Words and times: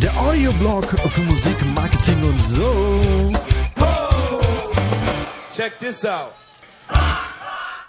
Der 0.00 0.20
Audioblog 0.20 0.84
für 0.84 1.20
Musik, 1.20 1.56
Marketing 1.76 2.24
und 2.24 2.40
so. 2.40 3.32
Check 5.54 5.78
this 5.78 6.04
out. 6.04 6.32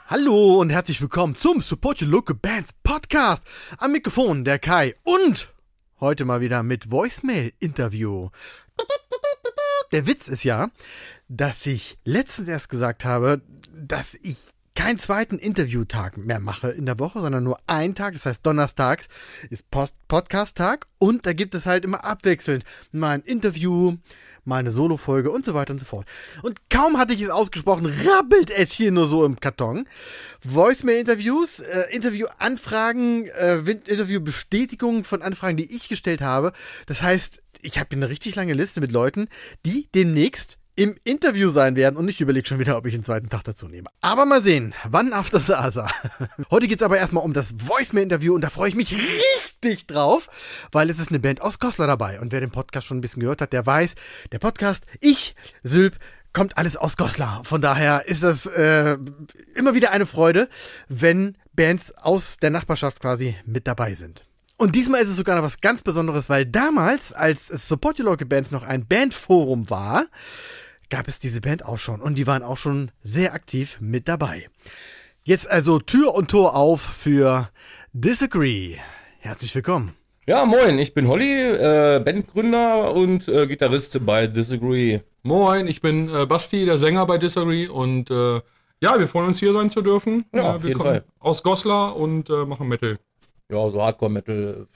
Hallo 0.08 0.60
und 0.60 0.70
herzlich 0.70 1.02
willkommen 1.02 1.34
zum 1.34 1.62
Support 1.62 2.04
Your 2.04 2.10
Local 2.10 2.36
Bands 2.40 2.70
Podcast. 2.84 3.44
Am 3.80 3.94
Mikrofon 3.94 4.46
der 4.46 4.60
Kai 4.60 4.94
und 5.04 5.52
heute 6.00 6.24
mal 6.24 6.42
wieder 6.42 6.62
mit 6.62 6.92
Voicemail-Interview. 6.92 8.30
Der 9.92 10.06
Witz 10.06 10.28
ist 10.28 10.44
ja, 10.44 10.70
dass 11.28 11.66
ich 11.66 11.98
letztens 12.04 12.48
erst 12.48 12.70
gesagt 12.70 13.06
habe, 13.06 13.42
dass 13.74 14.14
ich 14.14 14.52
keinen 14.76 14.98
zweiten 14.98 15.38
Interviewtag 15.38 16.16
mehr 16.18 16.40
mache 16.40 16.70
in 16.70 16.86
der 16.86 17.00
Woche, 17.00 17.20
sondern 17.20 17.44
nur 17.44 17.60
einen 17.68 17.96
Tag. 17.96 18.14
Das 18.14 18.26
heißt, 18.26 18.46
donnerstags 18.46 19.10
ist 19.50 19.66
Podcast-Tag 19.70 20.88
und 21.00 21.26
da 21.26 21.34
gibt 21.34 21.54
es 21.54 21.66
halt 21.66 21.84
immer 21.84 22.06
abwechselnd 22.06 22.64
mal 22.92 23.12
ein 23.12 23.22
Interview, 23.24 23.98
mal 24.50 24.58
eine 24.58 24.72
Solo-Folge 24.72 25.32
und 25.32 25.46
so 25.46 25.54
weiter 25.54 25.72
und 25.72 25.80
so 25.80 25.86
fort. 25.86 26.06
Und 26.44 26.70
kaum 26.70 26.98
hatte 26.98 27.14
ich 27.14 27.22
es 27.22 27.30
ausgesprochen, 27.30 27.86
rabbelt 27.86 28.52
es 28.52 28.74
hier 28.74 28.92
nur 28.92 29.08
so 29.08 29.24
im 29.24 29.40
Karton. 29.40 29.88
Voicemail-Interviews, 30.44 31.60
äh, 31.60 31.86
Interview-Anfragen, 31.92 33.28
äh, 33.28 33.60
Interview-Bestätigungen 33.60 35.06
von 35.06 35.22
Anfragen, 35.22 35.56
die 35.56 35.74
ich 35.74 35.88
gestellt 35.88 36.20
habe. 36.20 36.52
Das 36.88 37.02
heißt, 37.02 37.42
ich 37.62 37.80
habe 37.80 37.92
eine 37.92 38.10
richtig 38.10 38.36
lange 38.36 38.54
Liste 38.54 38.82
mit 38.82 38.92
Leuten, 38.92 39.28
die 39.66 39.88
demnächst 39.96 40.59
im 40.80 40.96
Interview 41.04 41.50
sein 41.50 41.76
werden 41.76 41.98
und 41.98 42.08
ich 42.08 42.22
überlege 42.22 42.48
schon 42.48 42.58
wieder, 42.58 42.78
ob 42.78 42.86
ich 42.86 42.94
einen 42.94 43.04
zweiten 43.04 43.28
Tag 43.28 43.44
dazu 43.44 43.68
nehme. 43.68 43.90
Aber 44.00 44.26
mal 44.26 44.42
sehen, 44.42 44.74
wann 44.86 45.12
after 45.12 45.42
Sasa. 45.42 45.90
Heute 46.52 46.70
geht's 46.70 46.84
aber 46.84 46.98
erstmal 46.98 47.26
um 47.26 47.34
das 47.34 47.68
Voicemail-Interview 47.68 48.34
und 48.34 48.46
da 48.46 48.50
freue 48.50 48.70
ich 48.70 48.76
mich 48.76 48.96
richtig 48.96 49.88
drauf, 49.88 50.30
weil 50.72 50.90
es 50.90 50.98
ist 50.98 51.10
eine 51.10 51.20
Band 51.20 51.42
aus 51.42 51.60
Goslar 51.60 51.90
dabei. 51.90 52.22
Und 52.22 52.32
wer 52.32 52.40
den 52.40 52.52
Podcast 52.52 52.88
schon 52.88 53.00
ein 53.00 53.02
bisschen 53.02 53.20
gehört 53.20 53.42
hat, 53.42 53.52
der 53.52 53.66
weiß, 53.66 53.96
der 54.32 54.40
Podcast, 54.40 54.86
ich, 55.02 55.36
Sylp, 55.64 55.98
kommt 56.32 56.58
alles 56.58 56.78
aus 56.78 56.96
Goslar. 56.96 57.44
Von 57.44 57.60
daher 57.60 58.08
ist 58.08 58.24
das 58.24 58.46
äh, 58.46 58.98
immer 59.56 59.76
wieder 59.76 59.92
eine 59.92 60.06
Freude, 60.06 60.48
wenn 60.88 61.38
Bands 61.52 61.92
aus 61.98 62.38
der 62.38 62.52
Nachbarschaft 62.52 63.02
quasi 63.02 63.36
mit 63.46 63.68
dabei 63.68 63.96
sind. 63.96 64.24
Und 64.56 64.76
diesmal 64.76 65.02
ist 65.02 65.10
es 65.10 65.18
sogar 65.18 65.36
noch 65.36 65.44
was 65.44 65.60
ganz 65.60 65.84
Besonderes, 65.84 66.30
weil 66.30 66.46
damals, 66.46 67.12
als 67.12 67.48
Support 67.48 68.00
Your 68.00 68.06
Local 68.06 68.28
Bands 68.28 68.52
noch 68.52 68.64
ein 68.64 68.88
Bandforum 68.88 69.70
war, 69.70 70.06
gab 70.90 71.08
es 71.08 71.20
diese 71.20 71.42
Band 71.42 71.66
auch 71.66 71.78
schon 71.78 72.02
und 72.02 72.16
die 72.16 72.28
waren 72.28 72.44
auch 72.44 72.58
schon 72.58 72.92
sehr 73.04 73.34
aktiv 73.34 73.78
mit 73.80 74.08
dabei. 74.08 74.48
Jetzt 75.24 75.50
also 75.50 75.80
Tür 75.80 76.14
und 76.16 76.32
Tor 76.32 76.56
auf 76.56 76.82
für 76.82 77.50
Disagree. 77.94 78.78
Herzlich 79.20 79.54
willkommen. 79.54 79.94
Ja, 80.26 80.46
moin, 80.46 80.78
ich 80.80 80.94
bin 80.94 81.08
Holly, 81.08 81.42
äh, 81.42 82.00
Bandgründer 82.04 82.94
und 82.94 83.28
äh, 83.28 83.48
Gitarrist 83.48 84.06
bei 84.06 84.28
Disagree. 84.28 85.00
Moin, 85.24 85.68
ich 85.68 85.82
bin 85.82 86.08
äh, 86.14 86.26
Basti, 86.26 86.66
der 86.66 86.78
Sänger 86.78 87.06
bei 87.06 87.18
Disagree 87.18 87.68
und 87.68 88.10
äh, 88.12 88.42
ja, 88.82 88.98
wir 88.98 89.08
freuen 89.08 89.28
uns 89.28 89.40
hier 89.40 89.54
sein 89.54 89.70
zu 89.70 89.82
dürfen. 89.82 90.26
Ja, 90.34 90.42
Äh, 90.42 90.56
auf 90.56 90.64
wir 90.64 90.70
jeden 90.70 90.80
kommen 90.80 90.94
Fall. 90.94 91.04
aus 91.20 91.44
Goslar 91.44 91.96
und 91.96 92.30
äh, 92.30 92.46
machen 92.46 92.68
Metal. 92.68 92.98
Ja, 93.52 93.70
so 93.70 93.82
Hardcore-Metal, 93.82 94.68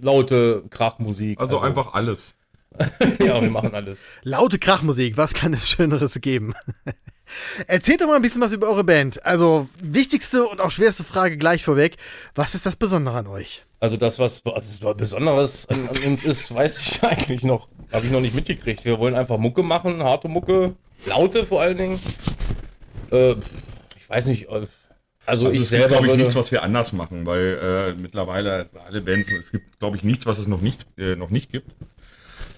laute 0.00 0.64
Krachmusik. 0.70 1.38
Also, 1.38 1.60
einfach 1.60 1.92
alles. 1.92 2.34
ja, 3.24 3.40
wir 3.40 3.50
machen 3.50 3.74
alles. 3.74 3.98
Laute 4.22 4.58
Krachmusik, 4.58 5.16
was 5.16 5.34
kann 5.34 5.54
es 5.54 5.68
Schöneres 5.68 6.20
geben? 6.20 6.54
Erzählt 7.66 8.00
doch 8.00 8.06
mal 8.06 8.16
ein 8.16 8.22
bisschen 8.22 8.40
was 8.40 8.52
über 8.52 8.68
eure 8.68 8.84
Band. 8.84 9.24
Also, 9.24 9.68
wichtigste 9.82 10.44
und 10.46 10.60
auch 10.60 10.70
schwerste 10.70 11.02
Frage 11.04 11.36
gleich 11.36 11.64
vorweg. 11.64 11.96
Was 12.34 12.54
ist 12.54 12.66
das 12.66 12.76
Besondere 12.76 13.16
an 13.16 13.26
euch? 13.26 13.64
Also 13.80 13.96
das, 13.96 14.18
was 14.18 14.44
was 14.44 14.80
Besonderes 14.96 15.66
an, 15.68 15.88
an 15.88 16.02
uns 16.04 16.24
ist, 16.24 16.54
weiß 16.54 16.78
ich 16.80 17.02
eigentlich 17.02 17.42
noch. 17.42 17.68
Habe 17.92 18.06
ich 18.06 18.12
noch 18.12 18.20
nicht 18.20 18.34
mitgekriegt. 18.34 18.84
Wir 18.84 18.98
wollen 18.98 19.14
einfach 19.14 19.38
Mucke 19.38 19.62
machen, 19.62 20.02
harte 20.02 20.28
Mucke, 20.28 20.74
laute 21.04 21.44
vor 21.44 21.60
allen 21.62 21.76
Dingen. 21.76 22.00
Äh, 23.10 23.32
ich 23.98 24.08
weiß 24.08 24.26
nicht. 24.26 24.44
äh, 24.44 24.48
Also, 24.54 24.68
Also 25.26 25.50
ich 25.50 25.58
es 25.60 25.68
selber 25.68 25.88
gibt, 25.88 25.90
glaube 25.90 26.06
ich, 26.06 26.12
würde, 26.12 26.22
nichts, 26.22 26.36
was 26.36 26.52
wir 26.52 26.62
anders 26.62 26.92
machen, 26.92 27.26
weil 27.26 27.94
äh, 27.96 28.00
mittlerweile 28.00 28.68
alle 28.86 29.00
Bands, 29.02 29.30
es 29.30 29.52
gibt, 29.52 29.78
glaube 29.78 29.96
ich, 29.96 30.04
nichts, 30.04 30.26
was 30.26 30.38
es 30.38 30.46
noch 30.46 30.60
nicht, 30.60 30.86
äh, 30.96 31.16
noch 31.16 31.30
nicht 31.30 31.52
gibt. 31.52 31.70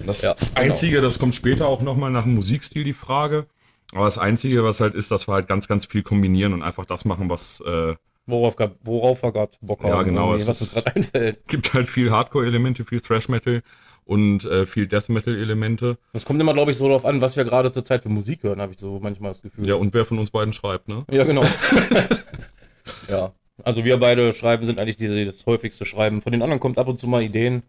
Das 0.06 0.22
Ja, 0.22 0.34
genau. 0.34 0.50
Einzige, 0.54 1.00
das 1.00 1.18
kommt 1.18 1.34
später 1.34 1.66
auch 1.68 1.80
nochmal 1.82 2.10
nach 2.10 2.24
dem 2.24 2.34
Musikstil 2.34 2.84
die 2.84 2.92
Frage. 2.92 3.46
Aber 3.94 4.04
das 4.04 4.18
Einzige, 4.18 4.64
was 4.64 4.80
halt 4.80 4.94
ist, 4.94 5.10
dass 5.10 5.28
wir 5.28 5.34
halt 5.34 5.48
ganz, 5.48 5.66
ganz 5.68 5.86
viel 5.86 6.02
kombinieren 6.02 6.52
und 6.52 6.62
einfach 6.62 6.84
das 6.84 7.04
machen, 7.04 7.30
was 7.30 7.60
äh, 7.66 7.94
worauf, 8.26 8.54
gab- 8.56 8.76
worauf 8.82 9.22
wir 9.22 9.32
gerade 9.32 9.52
Bock 9.62 9.82
haben. 9.82 9.88
Ja, 9.90 10.02
genau, 10.02 10.34
es 10.34 10.46
Was 10.46 10.60
uns 10.60 10.74
gerade 10.74 10.94
einfällt. 10.96 11.40
gibt 11.48 11.72
halt 11.72 11.88
viel 11.88 12.10
Hardcore-Elemente, 12.10 12.84
viel 12.84 13.00
Thrash-Metal 13.00 13.62
und 14.04 14.44
äh, 14.44 14.66
viel 14.66 14.86
Death-Metal-Elemente. 14.86 15.96
Das 16.12 16.24
kommt 16.26 16.40
immer, 16.40 16.52
glaube 16.52 16.70
ich, 16.70 16.76
so 16.76 16.86
darauf 16.86 17.06
an, 17.06 17.20
was 17.22 17.36
wir 17.36 17.44
gerade 17.44 17.72
zur 17.72 17.84
Zeit 17.84 18.02
für 18.02 18.08
Musik 18.10 18.42
hören, 18.42 18.60
habe 18.60 18.72
ich 18.72 18.78
so 18.78 19.00
manchmal 19.02 19.30
das 19.32 19.40
Gefühl. 19.42 19.66
Ja, 19.66 19.76
und 19.76 19.94
wer 19.94 20.04
von 20.04 20.18
uns 20.18 20.30
beiden 20.30 20.52
schreibt, 20.52 20.88
ne? 20.88 21.04
Ja, 21.10 21.24
genau. 21.24 21.42
ja. 23.08 23.32
Also 23.64 23.84
wir 23.84 23.98
beide 23.98 24.32
schreiben, 24.32 24.66
sind 24.66 24.80
eigentlich 24.80 24.96
die, 24.98 25.24
das 25.24 25.44
häufigste 25.46 25.84
Schreiben. 25.84 26.20
Von 26.20 26.32
den 26.32 26.42
anderen 26.42 26.60
kommt 26.60 26.78
ab 26.78 26.88
und 26.88 27.00
zu 27.00 27.08
mal 27.08 27.22
Ideen, 27.22 27.62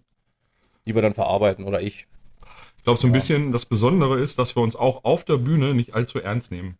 die 0.85 0.93
wir 0.95 1.01
dann 1.01 1.13
verarbeiten 1.13 1.65
oder 1.65 1.81
ich. 1.81 2.07
Ich 2.79 2.83
glaube, 2.85 2.99
so 2.99 3.07
ein 3.07 3.13
bisschen 3.13 3.51
das 3.51 3.65
Besondere 3.65 4.19
ist, 4.19 4.39
dass 4.39 4.55
wir 4.55 4.63
uns 4.63 4.75
auch 4.77 5.03
auf 5.03 5.25
der 5.25 5.35
Bühne 5.37 5.73
nicht 5.73 5.93
allzu 5.93 6.19
ernst 6.19 6.49
nehmen. 6.49 6.77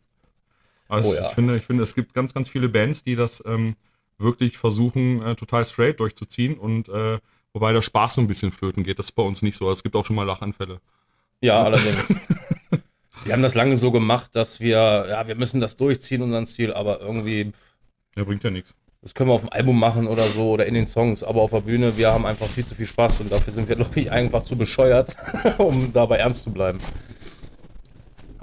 Also 0.88 1.10
Oh 1.10 1.14
ja. 1.14 1.28
ich 1.28 1.34
finde, 1.34 1.56
ich 1.56 1.62
finde, 1.62 1.82
es 1.82 1.94
gibt 1.94 2.14
ganz, 2.14 2.32
ganz 2.32 2.48
viele 2.48 2.70
Bands, 2.70 3.04
die 3.04 3.16
das 3.16 3.42
ähm, 3.46 3.76
wirklich 4.18 4.56
versuchen, 4.56 5.22
äh, 5.22 5.36
total 5.36 5.64
straight 5.66 6.00
durchzuziehen 6.00 6.58
und 6.58 6.88
äh, 6.88 7.18
wobei 7.52 7.72
der 7.74 7.82
Spaß 7.82 8.14
so 8.14 8.22
ein 8.22 8.28
bisschen 8.28 8.50
flöten 8.50 8.82
geht. 8.82 8.98
Das 8.98 9.06
ist 9.06 9.12
bei 9.12 9.22
uns 9.22 9.42
nicht 9.42 9.58
so. 9.58 9.70
Es 9.70 9.82
gibt 9.82 9.94
auch 9.94 10.06
schon 10.06 10.16
mal 10.16 10.24
Lachanfälle. 10.24 10.80
Ja, 11.42 11.62
allerdings. 11.62 12.08
wir 13.24 13.32
haben 13.34 13.42
das 13.42 13.54
lange 13.54 13.76
so 13.76 13.92
gemacht, 13.92 14.34
dass 14.34 14.58
wir, 14.58 15.06
ja, 15.08 15.26
wir 15.28 15.34
müssen 15.34 15.60
das 15.60 15.76
durchziehen, 15.76 16.22
unseren 16.22 16.46
Stil, 16.46 16.72
aber 16.72 17.00
irgendwie, 17.00 17.52
Ja, 18.16 18.24
bringt 18.24 18.42
ja 18.42 18.50
nichts. 18.50 18.74
Das 19.02 19.14
können 19.14 19.30
wir 19.30 19.34
auf 19.34 19.40
dem 19.40 19.50
Album 19.50 19.78
machen 19.78 20.06
oder 20.06 20.24
so 20.24 20.50
oder 20.50 20.66
in 20.66 20.74
den 20.74 20.86
Songs, 20.86 21.22
aber 21.24 21.40
auf 21.40 21.50
der 21.50 21.62
Bühne, 21.62 21.96
wir 21.96 22.12
haben 22.12 22.26
einfach 22.26 22.48
viel 22.48 22.66
zu 22.66 22.74
viel 22.74 22.86
Spaß 22.86 23.20
und 23.20 23.32
dafür 23.32 23.52
sind 23.52 23.68
wir, 23.68 23.76
glaube 23.76 23.98
ich, 23.98 24.10
einfach 24.10 24.44
zu 24.44 24.56
bescheuert, 24.56 25.16
um 25.58 25.92
dabei 25.92 26.18
ernst 26.18 26.44
zu 26.44 26.52
bleiben. 26.52 26.80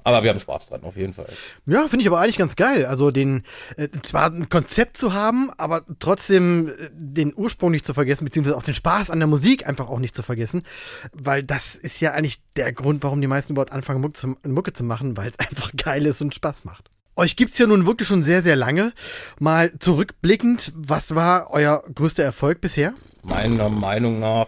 Aber 0.03 0.23
wir 0.23 0.29
haben 0.29 0.39
Spaß 0.39 0.67
dran, 0.67 0.83
auf 0.83 0.95
jeden 0.95 1.11
Fall. 1.11 1.27
Ja, 1.65 1.85
finde 1.89 2.01
ich 2.03 2.07
aber 2.07 2.21
eigentlich 2.21 2.37
ganz 2.37 2.55
geil. 2.55 2.85
Also 2.85 3.11
den 3.11 3.43
äh, 3.75 3.89
zwar 4.03 4.31
ein 4.31 4.47
Konzept 4.47 4.95
zu 4.95 5.11
haben, 5.11 5.51
aber 5.57 5.83
trotzdem 5.99 6.69
äh, 6.69 6.89
den 6.93 7.33
Ursprung 7.35 7.71
nicht 7.71 7.85
zu 7.85 7.93
vergessen, 7.93 8.23
beziehungsweise 8.23 8.55
auch 8.55 8.63
den 8.63 8.73
Spaß 8.73 9.11
an 9.11 9.19
der 9.19 9.27
Musik 9.27 9.67
einfach 9.67 9.89
auch 9.89 9.99
nicht 9.99 10.15
zu 10.15 10.23
vergessen. 10.23 10.63
Weil 11.11 11.43
das 11.43 11.75
ist 11.75 11.99
ja 11.99 12.13
eigentlich 12.13 12.39
der 12.55 12.71
Grund, 12.71 13.03
warum 13.03 13.19
die 13.19 13.27
meisten 13.27 13.51
überhaupt 13.51 13.73
anfangen, 13.73 13.99
Mucke 13.99 14.13
zu, 14.13 14.37
Mucke 14.47 14.71
zu 14.71 14.85
machen, 14.85 15.17
weil 15.17 15.27
es 15.27 15.39
einfach 15.45 15.73
geil 15.75 16.05
ist 16.05 16.21
und 16.21 16.33
Spaß 16.33 16.63
macht. 16.63 16.89
Euch 17.17 17.35
gibt's 17.35 17.57
ja 17.57 17.65
nun 17.67 17.85
wirklich 17.85 18.07
schon 18.07 18.23
sehr, 18.23 18.41
sehr 18.43 18.55
lange. 18.55 18.93
Mal 19.39 19.71
zurückblickend, 19.79 20.71
was 20.75 21.15
war 21.15 21.49
euer 21.51 21.83
größter 21.93 22.23
Erfolg 22.23 22.61
bisher? 22.61 22.93
meiner 23.23 23.67
Meinung 23.67 24.19
nach, 24.19 24.47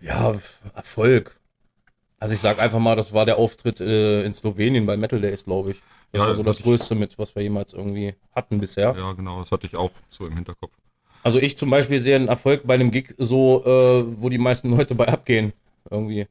ja, 0.00 0.34
Erfolg. 0.74 1.36
Also 2.20 2.34
ich 2.34 2.40
sag 2.40 2.60
einfach 2.60 2.78
mal, 2.78 2.94
das 2.94 3.12
war 3.12 3.26
der 3.26 3.38
Auftritt 3.38 3.80
äh, 3.80 4.22
in 4.22 4.32
Slowenien 4.34 4.86
bei 4.86 4.96
Metal 4.96 5.20
Days, 5.20 5.44
glaube 5.44 5.72
ich. 5.72 5.76
Das 6.12 6.20
Ja, 6.22 6.28
war 6.28 6.36
so 6.36 6.42
das 6.44 6.56
das- 6.58 6.64
Größte 6.64 6.94
mit, 6.94 7.18
was 7.18 7.34
wir 7.34 7.42
jemals 7.42 7.72
irgendwie 7.72 8.14
hatten 8.34 8.58
bisher. 8.60 8.94
Ja, 8.96 9.12
genau. 9.12 9.40
Das 9.40 9.50
hatte 9.50 9.66
ich 9.66 9.74
auch 9.76 9.90
so 10.10 10.26
im 10.26 10.34
Hinterkopf. 10.34 10.72
Also 11.24 11.38
ich 11.40 11.58
zum 11.58 11.70
Beispiel 11.70 12.00
sehe 12.00 12.14
einen 12.16 12.28
Erfolg 12.28 12.64
bei 12.66 12.74
einem 12.74 12.90
Gig 12.92 13.14
so, 13.18 13.64
äh, 13.64 14.04
wo 14.20 14.28
die 14.28 14.38
meisten 14.38 14.70
Leute 14.76 14.94
bei 14.94 15.08
abgehen. 15.08 15.52
Irgendwie. 15.90 16.28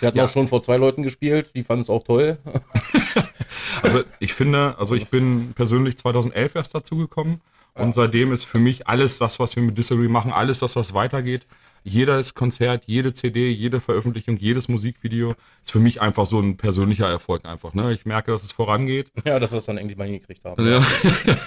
Wir 0.00 0.06
hatten 0.08 0.18
Ja. 0.18 0.24
auch 0.24 0.28
schon 0.28 0.48
vor 0.48 0.62
zwei 0.62 0.76
Leuten 0.78 1.02
gespielt, 1.04 1.52
die 1.54 1.62
fanden 1.62 1.82
es 1.82 1.90
auch 1.90 2.02
toll. 2.04 2.38
Also 3.82 4.02
ich 4.18 4.32
finde, 4.34 4.76
also 4.78 4.94
ich 4.94 5.08
bin 5.08 5.52
persönlich 5.54 5.96
2011 5.98 6.54
erst 6.56 6.74
dazu 6.74 6.96
gekommen 6.96 7.40
und 7.74 7.94
seitdem 7.94 8.32
ist 8.32 8.44
für 8.44 8.58
mich 8.58 8.88
alles 8.88 9.18
das, 9.18 9.38
was 9.38 9.54
wir 9.54 9.62
mit 9.62 9.78
Disagree 9.78 10.08
machen, 10.08 10.32
alles 10.32 10.58
das, 10.58 10.74
was 10.74 10.94
weitergeht, 10.94 11.46
jedes 11.84 12.34
Konzert, 12.34 12.84
jede 12.86 13.12
CD, 13.12 13.50
jede 13.50 13.80
Veröffentlichung, 13.80 14.36
jedes 14.36 14.68
Musikvideo 14.68 15.34
ist 15.62 15.72
für 15.72 15.78
mich 15.78 16.00
einfach 16.00 16.26
so 16.26 16.40
ein 16.40 16.56
persönlicher 16.56 17.08
Erfolg 17.08 17.44
einfach. 17.44 17.74
Ne? 17.74 17.92
Ich 17.92 18.04
merke, 18.04 18.32
dass 18.32 18.42
es 18.42 18.52
vorangeht. 18.52 19.10
ja, 19.24 19.38
dass 19.38 19.52
wir 19.52 19.58
es 19.58 19.66
dann 19.66 19.78
endlich 19.78 19.96
mal 19.96 20.06
hingekriegt 20.06 20.44
haben. 20.44 20.66
Ja. 20.66 20.84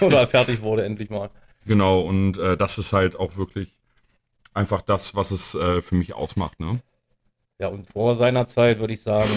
Oder 0.00 0.26
fertig 0.26 0.62
wurde 0.62 0.84
endlich 0.84 1.10
mal. 1.10 1.30
Genau, 1.66 2.00
und 2.00 2.38
äh, 2.38 2.56
das 2.56 2.78
ist 2.78 2.92
halt 2.92 3.16
auch 3.16 3.36
wirklich 3.36 3.74
einfach 4.54 4.82
das, 4.82 5.14
was 5.14 5.30
es 5.30 5.54
äh, 5.54 5.80
für 5.80 5.94
mich 5.94 6.14
ausmacht. 6.14 6.58
Ne? 6.60 6.80
Ja, 7.58 7.68
und 7.68 7.86
vor 7.86 8.16
seiner 8.16 8.46
Zeit 8.46 8.80
würde 8.80 8.94
ich 8.94 9.02
sagen, 9.02 9.30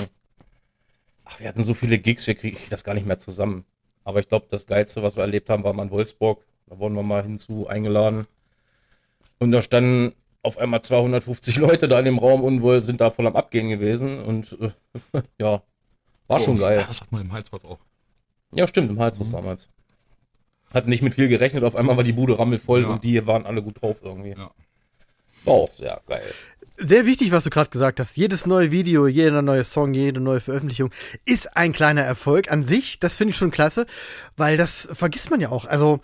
ach, 1.26 1.40
wir 1.40 1.48
hatten 1.48 1.64
so 1.64 1.74
viele 1.74 1.98
Gigs, 2.00 2.26
wir 2.28 2.36
kriegen 2.36 2.58
das 2.70 2.84
gar 2.84 2.94
nicht 2.94 3.06
mehr 3.06 3.18
zusammen. 3.20 3.66
Aber 4.04 4.20
ich 4.20 4.28
glaube, 4.30 4.46
das 4.50 4.68
Geilste, 4.68 5.04
was 5.04 5.16
wir 5.16 5.22
erlebt 5.24 5.50
haben, 5.50 5.64
war 5.64 5.74
mal 5.74 5.84
in 5.84 5.92
Wolfsburg. 5.92 6.46
Da 6.68 6.78
wurden 6.80 6.96
wir 6.96 7.04
mal 7.04 7.24
hinzu 7.24 7.68
eingeladen. 7.68 8.28
Und 9.40 9.52
da 9.52 9.62
standen 9.62 10.14
auf 10.44 10.58
einmal 10.58 10.82
250 10.82 11.56
Leute 11.58 11.88
da 11.88 12.00
in 12.00 12.06
dem 12.06 12.20
Raum 12.20 12.44
und 12.44 12.62
wohl 12.62 12.82
sind 12.82 13.02
da 13.02 13.10
voll 13.12 13.28
am 13.28 13.36
Abgehen 13.36 13.70
gewesen. 13.70 14.20
Und 14.22 14.58
äh, 14.62 15.22
ja, 15.40 15.62
war 16.28 16.40
schon 16.40 16.58
So, 16.58 16.64
geil. 16.64 16.84
Das 16.88 17.02
hat 17.02 17.12
man 17.12 17.22
im 17.22 17.32
Hals 17.34 17.52
was 17.52 17.66
auch. 17.66 17.80
Ja, 18.54 18.68
stimmt, 18.68 18.90
im 18.90 19.00
Heizhaus 19.00 19.32
damals. 19.32 19.70
Hat 20.74 20.88
nicht 20.88 21.02
mit 21.02 21.16
viel 21.16 21.28
gerechnet, 21.28 21.64
auf 21.64 21.76
einmal 21.76 21.98
war 21.98 22.04
die 22.04 22.14
Bude 22.14 22.38
rammelvoll 22.38 22.84
Ja. 22.84 22.88
und 22.90 23.04
die 23.04 23.26
waren 23.28 23.46
alle 23.46 23.62
gut 23.62 23.82
drauf 23.82 23.98
irgendwie. 24.02 24.32
Ja. 24.32 24.52
War 25.44 25.54
auch 25.54 25.70
sehr 25.72 26.02
geil. 26.08 26.24
Sehr 26.78 27.06
wichtig, 27.06 27.32
was 27.32 27.46
du 27.46 27.50
gerade 27.50 27.70
gesagt 27.70 28.02
hast. 28.02 28.18
Jedes 28.18 28.46
neue 28.46 28.70
Video, 28.70 29.08
jeder 29.08 29.42
neue 29.42 29.64
Song, 29.64 29.94
jede 29.94 30.20
neue 30.20 30.42
Veröffentlichung 30.42 30.92
ist 31.24 31.56
ein 31.56 31.72
kleiner 31.72 32.02
Erfolg 32.02 32.52
an 32.52 32.64
sich. 32.64 33.00
Das 33.00 33.16
finde 33.16 33.32
ich 33.32 33.38
schon 33.38 33.52
klasse, 33.52 33.86
weil 34.36 34.58
das 34.58 34.90
vergisst 34.92 35.32
man 35.32 35.40
ja 35.40 35.50
auch. 35.50 35.64
Also 35.66 36.02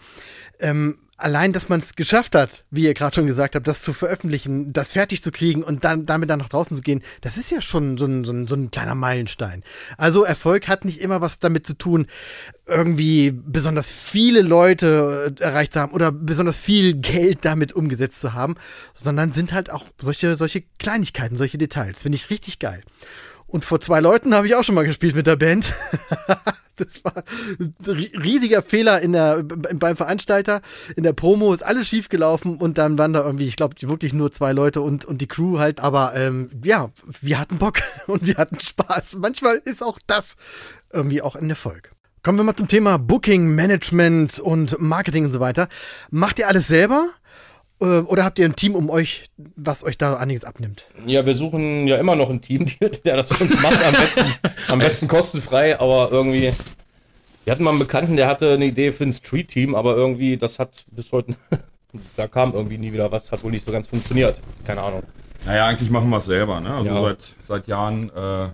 ähm, 0.59 0.97
allein, 1.23 1.53
dass 1.53 1.69
man 1.69 1.79
es 1.79 1.95
geschafft 1.95 2.35
hat, 2.35 2.63
wie 2.71 2.83
ihr 2.83 2.93
gerade 2.93 3.15
schon 3.15 3.27
gesagt 3.27 3.55
habt, 3.55 3.67
das 3.67 3.81
zu 3.81 3.93
veröffentlichen, 3.93 4.73
das 4.73 4.93
fertig 4.93 5.23
zu 5.23 5.31
kriegen 5.31 5.63
und 5.63 5.83
dann 5.83 6.05
damit 6.05 6.29
dann 6.29 6.39
nach 6.39 6.49
draußen 6.49 6.75
zu 6.75 6.81
gehen, 6.81 7.01
das 7.21 7.37
ist 7.37 7.51
ja 7.51 7.61
schon 7.61 7.97
so 7.97 8.05
ein, 8.05 8.25
so 8.25 8.31
ein, 8.31 8.47
so 8.47 8.55
ein 8.55 8.71
kleiner 8.71 8.95
Meilenstein. 8.95 9.63
Also 9.97 10.23
Erfolg 10.23 10.67
hat 10.67 10.85
nicht 10.85 10.99
immer 11.01 11.21
was 11.21 11.39
damit 11.39 11.65
zu 11.65 11.77
tun, 11.77 12.07
irgendwie 12.65 13.31
besonders 13.31 13.89
viele 13.89 14.41
Leute 14.41 15.35
äh, 15.39 15.43
erreicht 15.43 15.73
zu 15.73 15.79
haben 15.79 15.93
oder 15.93 16.11
besonders 16.11 16.57
viel 16.57 16.95
Geld 16.95 17.39
damit 17.43 17.73
umgesetzt 17.73 18.19
zu 18.19 18.33
haben, 18.33 18.55
sondern 18.93 19.31
sind 19.31 19.53
halt 19.53 19.71
auch 19.71 19.85
solche, 19.99 20.35
solche 20.37 20.63
Kleinigkeiten, 20.79 21.37
solche 21.37 21.57
Details. 21.57 22.01
Finde 22.01 22.17
ich 22.17 22.29
richtig 22.29 22.59
geil. 22.59 22.81
Und 23.47 23.65
vor 23.65 23.81
zwei 23.81 23.99
Leuten 23.99 24.33
habe 24.33 24.47
ich 24.47 24.55
auch 24.55 24.63
schon 24.63 24.75
mal 24.75 24.85
gespielt 24.85 25.15
mit 25.15 25.27
der 25.27 25.35
Band. 25.35 25.65
Das 26.83 27.03
war 27.03 27.23
ein 27.59 27.75
ri- 27.85 28.23
riesiger 28.23 28.61
Fehler 28.61 29.01
in 29.01 29.13
der, 29.13 29.43
beim 29.43 29.95
Veranstalter. 29.95 30.61
In 30.95 31.03
der 31.03 31.13
Promo 31.13 31.53
ist 31.53 31.63
alles 31.63 31.87
schief 31.87 32.09
gelaufen 32.09 32.57
und 32.57 32.77
dann 32.77 32.97
waren 32.97 33.13
da 33.13 33.23
irgendwie, 33.23 33.47
ich 33.47 33.55
glaube, 33.55 33.75
wirklich 33.81 34.13
nur 34.13 34.31
zwei 34.31 34.51
Leute 34.53 34.81
und, 34.81 35.05
und 35.05 35.21
die 35.21 35.27
Crew 35.27 35.59
halt. 35.59 35.79
Aber 35.79 36.13
ähm, 36.15 36.49
ja, 36.63 36.89
wir 37.21 37.39
hatten 37.39 37.57
Bock 37.57 37.79
und 38.07 38.25
wir 38.25 38.35
hatten 38.37 38.59
Spaß. 38.59 39.17
Manchmal 39.17 39.61
ist 39.63 39.83
auch 39.83 39.99
das 40.07 40.35
irgendwie 40.91 41.21
auch 41.21 41.35
ein 41.35 41.49
Erfolg. 41.49 41.91
Kommen 42.23 42.37
wir 42.37 42.43
mal 42.43 42.55
zum 42.55 42.67
Thema 42.67 42.97
Booking, 42.99 43.47
Management 43.55 44.39
und 44.39 44.79
Marketing 44.79 45.25
und 45.25 45.31
so 45.31 45.39
weiter. 45.39 45.67
Macht 46.11 46.37
ihr 46.39 46.47
alles 46.47 46.67
selber? 46.67 47.09
Äh, 47.81 48.01
Oder 48.01 48.23
habt 48.23 48.37
ihr 48.39 48.45
ein 48.45 48.55
Team 48.55 48.75
um 48.75 48.89
euch, 48.89 49.25
was 49.55 49.83
euch 49.83 49.97
da 49.97 50.17
einiges 50.17 50.43
abnimmt? 50.43 50.85
Ja, 51.05 51.25
wir 51.25 51.33
suchen 51.33 51.87
ja 51.87 51.97
immer 51.97 52.15
noch 52.15 52.29
ein 52.29 52.41
Team, 52.41 52.65
die- 52.67 52.77
der 53.05 53.17
das 53.17 53.33
für 53.33 53.43
uns 53.43 53.59
macht. 53.61 53.83
Am 53.83 53.93
besten, 53.93 54.25
am 54.67 54.79
besten 54.79 55.07
kostenfrei, 55.07 55.79
aber 55.79 56.09
irgendwie. 56.11 56.53
Wir 57.43 57.53
hatten 57.53 57.63
mal 57.63 57.71
einen 57.71 57.79
Bekannten, 57.79 58.15
der 58.17 58.27
hatte 58.27 58.53
eine 58.53 58.65
Idee 58.65 58.91
für 58.91 59.03
ein 59.03 59.11
Street-Team, 59.11 59.73
aber 59.73 59.95
irgendwie, 59.95 60.37
das 60.37 60.59
hat 60.59 60.85
bis 60.91 61.11
heute. 61.11 61.33
da 62.15 62.27
kam 62.27 62.53
irgendwie 62.53 62.77
nie 62.77 62.93
wieder 62.93 63.11
was, 63.11 63.31
hat 63.31 63.43
wohl 63.43 63.49
nicht 63.51 63.65
so 63.65 63.71
ganz 63.71 63.87
funktioniert. 63.87 64.39
Keine 64.63 64.81
Ahnung. 64.83 65.01
Naja, 65.45 65.65
eigentlich 65.65 65.89
machen 65.89 66.09
wir 66.11 66.17
es 66.17 66.25
selber, 66.25 66.59
ne? 66.61 66.71
Also 66.75 66.91
Ja. 66.93 67.01
seit, 67.01 67.33
seit 67.41 67.67
Jahren, 67.67 68.09
äh, 68.15 68.49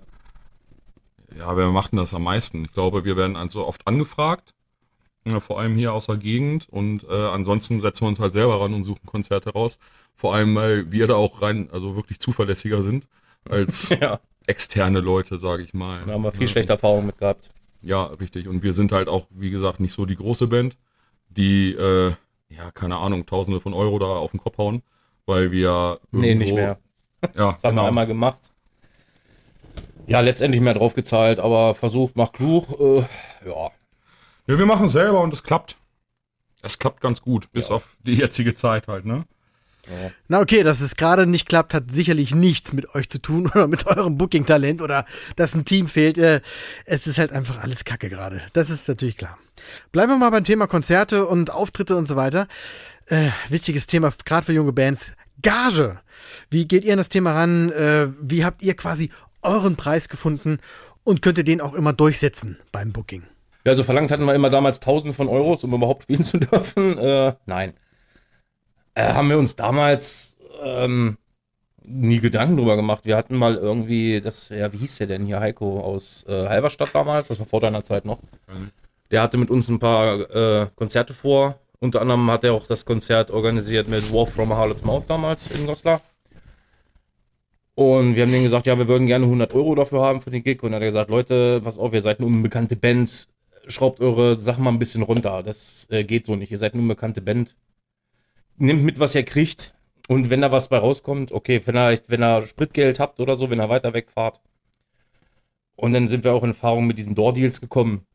ja, 1.38 1.54
wer 1.56 1.68
macht 1.68 1.92
denn 1.92 1.98
das 1.98 2.14
am 2.14 2.22
meisten? 2.22 2.64
Ich 2.64 2.72
glaube, 2.72 3.04
wir 3.04 3.16
werden 3.18 3.36
also 3.36 3.66
oft 3.66 3.86
angefragt, 3.86 4.54
ja, 5.30 5.40
vor 5.40 5.60
allem 5.60 5.76
hier 5.76 5.92
aus 5.92 6.06
der 6.06 6.16
Gegend 6.16 6.68
und 6.70 7.04
äh, 7.04 7.14
ansonsten 7.14 7.80
setzen 7.80 8.02
wir 8.04 8.08
uns 8.08 8.20
halt 8.20 8.32
selber 8.32 8.60
ran 8.60 8.74
und 8.74 8.82
suchen 8.84 9.06
Konzerte 9.06 9.50
raus. 9.50 9.78
Vor 10.14 10.34
allem, 10.34 10.54
weil 10.54 10.90
wir 10.90 11.06
da 11.06 11.14
auch 11.14 11.42
rein, 11.42 11.68
also 11.72 11.94
wirklich 11.96 12.18
zuverlässiger 12.18 12.82
sind 12.82 13.06
als 13.48 13.88
Ja, 14.00 14.20
externe 14.46 15.00
Leute, 15.00 15.38
sage 15.38 15.62
ich 15.62 15.74
mal. 15.74 16.02
da 16.06 16.12
haben 16.14 16.22
wir 16.22 16.32
viel 16.32 16.48
schlechte 16.48 16.72
Erfahrungen 16.72 17.06
mit 17.06 17.18
gehabt. 17.18 17.50
Ja, 17.82 18.04
richtig. 18.04 18.48
Und 18.48 18.62
wir 18.62 18.72
sind 18.74 18.90
halt 18.92 19.08
auch, 19.08 19.26
wie 19.30 19.50
gesagt, 19.50 19.78
nicht 19.80 19.92
so 19.92 20.04
die 20.06 20.16
große 20.16 20.48
Band, 20.48 20.76
die, 21.28 21.72
äh, 21.74 22.12
ja, 22.48 22.70
keine 22.72 22.96
Ahnung, 22.96 23.26
Tausende 23.26 23.60
von 23.60 23.74
Euro 23.74 23.98
da 23.98 24.06
auf 24.06 24.32
den 24.32 24.40
Kopf 24.40 24.58
hauen, 24.58 24.82
weil 25.26 25.52
wir 25.52 26.00
Nee, 26.10 26.34
nicht 26.34 26.54
mehr. 26.54 26.78
Ja, 27.36 27.52
Das 27.52 27.64
haben 27.64 27.76
wir 27.76 27.84
einmal 27.84 28.06
gemacht. 28.06 28.38
Ja, 30.06 30.20
letztendlich 30.20 30.62
mehr 30.62 30.74
drauf 30.74 30.94
gezahlt, 30.94 31.38
aber 31.38 31.74
versucht, 31.74 32.16
macht 32.16 32.32
klug. 32.32 32.66
Äh, 32.80 33.00
ja, 33.48 33.70
Ja, 34.48 34.58
wir 34.58 34.66
machen 34.66 34.86
es 34.86 34.92
selber 34.92 35.20
und 35.20 35.32
es 35.32 35.42
klappt. 35.42 35.76
Es 36.62 36.78
klappt 36.78 37.00
ganz 37.00 37.22
gut, 37.22 37.52
bis 37.52 37.68
Ja. 37.68 37.76
auf 37.76 37.96
die 38.02 38.14
jetzige 38.14 38.54
Zeit 38.54 38.88
halt, 38.88 39.04
ne? 39.06 39.24
Na 40.28 40.40
okay, 40.40 40.64
dass 40.64 40.82
es 40.82 40.96
gerade 40.96 41.24
nicht 41.26 41.48
klappt, 41.48 41.72
hat 41.72 41.90
sicherlich 41.90 42.34
nichts 42.34 42.74
mit 42.74 42.94
euch 42.94 43.08
zu 43.08 43.20
tun 43.22 43.46
oder 43.54 43.66
mit 43.68 43.86
eurem 43.86 44.18
Booking-Talent 44.18 44.82
oder 44.82 45.06
dass 45.36 45.54
ein 45.54 45.64
Team 45.64 45.88
fehlt. 45.88 46.18
Äh, 46.18 46.40
Es 46.84 47.06
ist 47.06 47.18
halt 47.18 47.32
einfach 47.32 47.58
alles 47.62 47.84
Kacke 47.84 48.10
gerade. 48.10 48.42
Das 48.52 48.68
ist 48.68 48.86
natürlich 48.88 49.16
klar. 49.16 49.38
Bleiben 49.92 50.12
wir 50.12 50.18
mal 50.18 50.30
beim 50.30 50.44
Thema 50.44 50.66
Konzerte 50.66 51.26
und 51.26 51.50
Auftritte 51.50 51.96
und 51.96 52.06
so 52.06 52.16
weiter. 52.16 52.48
Äh, 53.06 53.30
wichtiges 53.48 53.86
Thema, 53.86 54.12
gerade 54.26 54.44
für 54.44 54.52
junge 54.52 54.72
Bands. 54.72 55.12
Gage. 55.40 56.00
Wie 56.50 56.66
geht 56.66 56.84
ihr 56.84 56.92
an 56.92 56.98
das 56.98 57.08
Thema 57.08 57.32
ran? 57.32 57.70
Äh, 57.70 58.08
wie 58.20 58.44
habt 58.44 58.62
ihr 58.62 58.74
quasi 58.76 59.10
euren 59.40 59.76
Preis 59.76 60.08
gefunden 60.10 60.58
und 61.04 61.22
könnt 61.22 61.38
ihr 61.38 61.44
den 61.44 61.60
auch 61.62 61.72
immer 61.74 61.92
durchsetzen 61.94 62.58
beim 62.72 62.92
Booking? 62.92 63.22
Ja, 63.68 63.72
also 63.72 63.84
verlangt 63.84 64.10
hatten 64.10 64.24
wir 64.24 64.34
immer 64.34 64.48
damals 64.48 64.80
Tausende 64.80 65.12
von 65.12 65.28
Euros, 65.28 65.62
um 65.62 65.74
überhaupt 65.74 66.04
spielen 66.04 66.24
zu 66.24 66.38
dürfen. 66.38 66.96
Äh, 66.96 67.34
nein. 67.44 67.74
Äh, 68.94 69.12
haben 69.12 69.28
wir 69.28 69.36
uns 69.36 69.56
damals 69.56 70.38
ähm, 70.62 71.18
nie 71.84 72.18
Gedanken 72.18 72.56
drüber 72.56 72.76
gemacht. 72.76 73.04
Wir 73.04 73.14
hatten 73.14 73.36
mal 73.36 73.56
irgendwie, 73.56 74.22
das, 74.22 74.48
ja, 74.48 74.72
wie 74.72 74.78
hieß 74.78 74.96
der 74.96 75.08
denn 75.08 75.26
hier, 75.26 75.40
Heiko 75.40 75.80
aus 75.80 76.24
äh, 76.26 76.48
Halberstadt 76.48 76.94
damals, 76.94 77.28
das 77.28 77.40
war 77.40 77.44
vor 77.44 77.60
deiner 77.60 77.84
Zeit 77.84 78.06
noch. 78.06 78.20
Der 79.10 79.20
hatte 79.20 79.36
mit 79.36 79.50
uns 79.50 79.68
ein 79.68 79.78
paar 79.78 80.18
äh, 80.34 80.68
Konzerte 80.74 81.12
vor. 81.12 81.60
Unter 81.78 82.00
anderem 82.00 82.30
hat 82.30 82.44
er 82.44 82.54
auch 82.54 82.66
das 82.66 82.86
Konzert 82.86 83.30
organisiert 83.30 83.86
mit 83.86 84.10
Walk 84.10 84.30
from 84.30 84.50
a 84.50 84.56
Harlot's 84.56 84.82
Mouth 84.82 85.04
damals 85.08 85.50
in 85.50 85.66
Goslar. 85.66 86.00
Und 87.74 88.16
wir 88.16 88.22
haben 88.22 88.32
denen 88.32 88.44
gesagt, 88.44 88.66
ja, 88.66 88.78
wir 88.78 88.88
würden 88.88 89.06
gerne 89.06 89.26
100 89.26 89.52
Euro 89.52 89.74
dafür 89.74 90.00
haben 90.00 90.22
für 90.22 90.30
den 90.30 90.42
Gig. 90.42 90.62
Und 90.62 90.72
dann 90.72 90.76
hat 90.76 90.84
er 90.84 90.90
gesagt, 90.90 91.10
Leute, 91.10 91.60
pass 91.62 91.78
auf, 91.78 91.92
ihr 91.92 92.00
seid 92.00 92.18
eine 92.18 92.26
unbekannte 92.26 92.74
Band, 92.74 93.28
schraubt 93.68 94.00
eure 94.00 94.38
Sachen 94.38 94.64
mal 94.64 94.70
ein 94.70 94.78
bisschen 94.78 95.02
runter. 95.02 95.42
Das 95.42 95.86
äh, 95.90 96.04
geht 96.04 96.24
so 96.24 96.36
nicht. 96.36 96.50
Ihr 96.50 96.58
seid 96.58 96.74
eine 96.74 96.82
unbekannte 96.82 97.20
Band. 97.20 97.56
Nehmt 98.56 98.82
mit, 98.82 98.98
was 98.98 99.14
ihr 99.14 99.24
kriegt. 99.24 99.74
Und 100.08 100.30
wenn 100.30 100.40
da 100.40 100.50
was 100.50 100.68
bei 100.68 100.78
rauskommt, 100.78 101.32
okay, 101.32 101.60
wenn 101.66 101.76
ihr, 101.76 102.00
wenn 102.08 102.22
ihr 102.22 102.46
Spritgeld 102.46 102.98
habt 102.98 103.20
oder 103.20 103.36
so, 103.36 103.50
wenn 103.50 103.60
ihr 103.60 103.68
weiter 103.68 103.92
wegfahrt. 103.92 104.40
Und 105.76 105.92
dann 105.92 106.08
sind 106.08 106.24
wir 106.24 106.32
auch 106.32 106.42
in 106.42 106.50
Erfahrung 106.50 106.86
mit 106.86 106.98
diesen 106.98 107.14
Door-Deals 107.14 107.60
gekommen. 107.60 108.06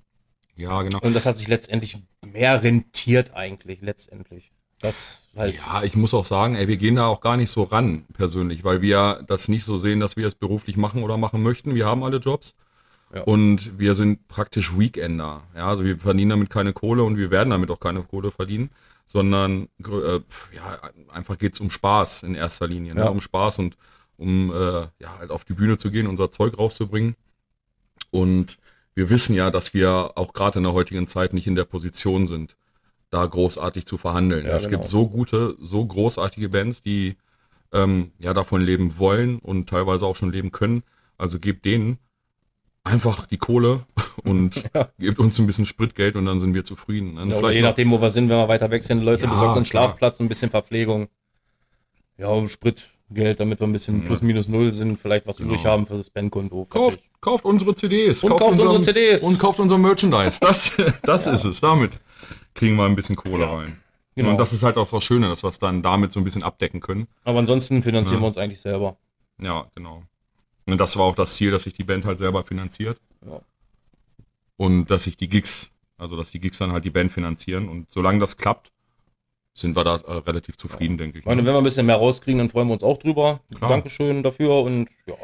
Ja, 0.56 0.82
genau. 0.82 1.00
Und 1.00 1.16
das 1.16 1.26
hat 1.26 1.38
sich 1.38 1.48
letztendlich 1.48 1.98
mehr 2.26 2.62
rentiert 2.62 3.34
eigentlich, 3.36 3.82
letztendlich. 3.82 4.52
Das 4.80 5.30
halt. 5.36 5.56
Ja, 5.56 5.84
ich 5.84 5.96
muss 5.96 6.14
auch 6.14 6.26
sagen, 6.26 6.56
ey, 6.56 6.68
wir 6.68 6.78
gehen 6.78 6.98
da 6.98 7.08
auch 7.08 7.22
gar 7.22 7.38
nicht 7.38 7.52
so 7.52 7.64
ran, 7.64 8.06
persönlich, 8.14 8.64
weil 8.66 8.82
wir 8.82 9.24
das 9.28 9.48
nicht 9.48 9.64
so 9.64 9.78
sehen, 9.78 10.02
dass 10.02 10.18
wir 10.18 10.28
es 10.28 10.36
beruflich 10.36 10.76
machen 10.76 11.04
oder 11.04 11.16
machen 11.18 11.42
möchten. 11.42 11.74
Wir 11.74 11.86
haben 11.86 12.04
alle 12.04 12.18
Jobs. 12.18 12.54
Ja. 13.14 13.22
Und 13.22 13.78
wir 13.78 13.94
sind 13.94 14.28
praktisch 14.28 14.78
Weekender. 14.78 15.44
Ja, 15.56 15.68
also 15.68 15.84
wir 15.84 16.00
verdienen 16.00 16.32
damit 16.32 16.50
keine 16.50 16.74
Kohle 16.74 17.04
und 17.04 17.18
wir 17.18 17.30
werden 17.30 17.52
damit 17.52 17.70
auch 17.70 17.80
keine 17.80 18.02
Kohle 18.02 18.32
verdienen, 18.32 18.72
sondern 19.06 19.68
äh, 19.86 20.20
ja, 20.56 20.80
einfach 21.10 21.38
geht's 21.38 21.60
um 21.60 21.70
Spaß 21.70 22.24
in 22.24 22.34
erster 22.34 22.68
Linie. 22.68 22.96
Ne? 22.96 23.02
Ja. 23.02 23.10
Um 23.10 23.22
Spaß 23.22 23.60
und 23.60 23.78
um 24.18 24.52
äh, 24.52 24.88
ja, 25.00 25.18
halt 25.20 25.30
auf 25.30 25.44
die 25.44 25.54
Bühne 25.54 25.78
zu 25.78 25.92
gehen, 25.92 26.08
unser 26.08 26.32
Zeug 26.32 26.58
rauszubringen. 26.58 27.16
Und 28.10 28.58
wir 28.96 29.10
wissen 29.10 29.36
ja, 29.36 29.52
dass 29.52 29.74
wir 29.74 30.14
auch 30.16 30.34
gerade 30.34 30.60
in 30.60 30.64
der 30.64 30.74
heutigen 30.74 31.08
Zeit 31.08 31.34
nicht 31.34 31.48
in 31.48 31.56
der 31.56 31.66
Position 31.66 32.26
sind, 32.26 32.56
da 33.12 33.26
großartig 33.26 33.86
zu 33.86 34.00
verhandeln. 34.00 34.46
Ja, 34.46 34.56
es 34.56 34.66
genau. 34.66 34.78
gibt 34.78 34.90
so 34.90 35.08
gute, 35.08 35.56
so 35.62 35.86
großartige 35.86 36.50
Bands, 36.50 36.82
die 36.82 37.18
ähm, 37.72 38.12
ja 38.20 38.34
davon 38.34 38.62
leben 38.62 38.98
wollen 38.98 39.38
und 39.38 39.70
teilweise 39.70 40.06
auch 40.06 40.16
schon 40.16 40.32
leben 40.32 40.52
können. 40.52 40.82
Also 41.18 41.40
gebt 41.40 41.66
denen 41.66 42.00
einfach 42.84 43.28
die 43.28 43.38
Kohle 43.38 43.86
und 44.24 44.64
Ja. 44.74 44.90
gebt 45.00 45.20
uns 45.20 45.40
ein 45.40 45.48
bisschen 45.48 45.66
Spritgeld 45.66 46.16
und 46.16 46.26
dann 46.26 46.40
sind 46.40 46.54
wir 46.54 46.64
zufrieden. 46.66 47.16
Dann 47.16 47.30
Ja, 47.30 47.36
oder 47.36 47.48
vielleicht 47.48 47.56
je 47.58 47.62
nachdem, 47.64 47.92
wo 47.92 48.02
wir 48.02 48.10
sind, 48.10 48.30
wenn 48.30 48.38
wir 48.38 48.48
weiter 48.48 48.70
weg 48.72 48.84
sind, 48.84 49.02
Leute 49.04 49.26
Ja, 49.26 49.32
besorgt 49.32 49.56
einen 49.56 49.66
klar. 49.66 49.84
Schlafplatz, 49.88 50.20
ein 50.20 50.28
bisschen 50.30 50.50
Verpflegung. 50.50 51.08
Ja, 52.18 52.48
Spritgeld, 52.48 53.40
damit 53.40 53.60
wir 53.60 53.68
ein 53.68 53.72
bisschen 53.72 54.04
plus 54.04 54.22
minus 54.22 54.48
null 54.48 54.72
sind, 54.72 55.00
vielleicht 55.00 55.26
was 55.26 55.40
übrig 55.40 55.66
haben 55.66 55.86
für 55.86 55.98
das 55.98 56.10
Bandkonto. 56.10 56.66
Kauft, 56.66 57.00
kauft 57.22 57.46
unsere 57.46 57.76
CDs. 57.76 58.24
Und 58.24 58.38
kauft 58.38 58.60
unsere 58.60 58.80
CDs. 58.82 59.22
Und 59.24 59.40
kauft 59.40 59.60
unser 59.60 59.78
Merchandise. 59.78 60.40
Das, 60.40 60.72
das 61.04 61.28
ist 61.28 61.44
es. 61.44 61.60
Damit 61.62 62.00
kriegen 62.54 62.76
wir 62.76 62.86
ein 62.86 62.96
bisschen 62.96 63.16
Kohle 63.16 63.50
rein. 63.50 63.78
genau. 64.16 64.30
Und 64.32 64.38
das 64.38 64.54
ist 64.54 64.62
halt 64.64 64.78
auch 64.78 64.90
das 64.92 65.04
Schöne, 65.04 65.28
dass 65.30 65.44
wir 65.44 65.50
es 65.50 65.58
dann 65.58 65.82
damit 65.82 66.12
so 66.12 66.20
ein 66.20 66.24
bisschen 66.24 66.44
abdecken 66.44 66.82
können. 66.82 67.08
Aber 67.24 67.40
ansonsten 67.40 67.82
finanzieren 67.82 68.22
wir 68.22 68.28
uns 68.28 68.38
eigentlich 68.38 68.62
selber. 68.62 68.98
Ja, 69.42 69.66
genau. 69.74 70.04
Und 70.66 70.78
das 70.78 70.96
war 70.98 71.06
auch 71.06 71.16
das 71.16 71.36
Ziel, 71.36 71.52
dass 71.52 71.64
sich 71.64 71.74
die 71.74 71.84
Band 71.84 72.06
halt 72.06 72.18
selber 72.18 72.44
finanziert. 72.44 73.00
Ja. 73.26 73.42
Und 74.58 74.86
dass 74.88 75.04
sich 75.04 75.18
die 75.18 75.28
Gigs, 75.28 75.72
also 75.98 76.16
dass 76.16 76.32
die 76.32 76.40
Gigs 76.40 76.58
dann 76.58 76.72
halt 76.72 76.86
die 76.86 76.90
Band 76.90 77.12
finanzieren. 77.12 77.68
Und 77.68 77.92
solange 77.92 78.20
das 78.20 78.38
klappt, 78.38 78.72
sind 79.54 79.76
wir 79.76 79.84
da 79.84 79.98
äh, 79.98 80.12
relativ 80.20 80.58
zufrieden, 80.58 80.98
denke 80.98 81.20
ich. 81.20 81.24
Ich 81.24 81.28
meine, 81.28 81.46
wenn 81.46 81.54
wir 81.54 81.58
ein 81.58 81.64
bisschen 81.64 81.86
mehr 81.86 81.98
rauskriegen, 81.98 82.40
dann 82.40 82.50
freuen 82.50 82.68
wir 82.68 82.74
uns 82.74 82.84
auch 82.84 82.98
drüber. 82.98 83.42
Klar. 83.56 83.70
Dankeschön 83.70 84.24
dafür 84.24 84.62
und 84.62 84.90
ja. 85.06 85.16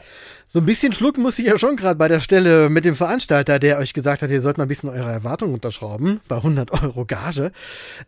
So 0.52 0.58
ein 0.58 0.66
bisschen 0.66 0.94
schlucken 0.94 1.22
muss 1.22 1.38
ich 1.38 1.46
ja 1.46 1.60
schon 1.60 1.76
gerade 1.76 2.00
bei 2.00 2.08
der 2.08 2.20
Stelle 2.22 2.72
mit 2.72 2.84
dem 2.84 2.96
Veranstalter, 2.96 3.60
der 3.60 3.78
euch 3.78 3.94
gesagt 3.94 4.24
hat, 4.24 4.32
ihr 4.32 4.42
sollt 4.42 4.58
mal 4.58 4.66
ein 4.66 4.68
bisschen 4.68 4.90
eure 4.90 5.12
Erwartungen 5.12 5.54
unterschrauben, 5.54 6.22
bei 6.28 6.38
100 6.38 6.72
Euro 6.72 7.06
Gage. 7.06 7.52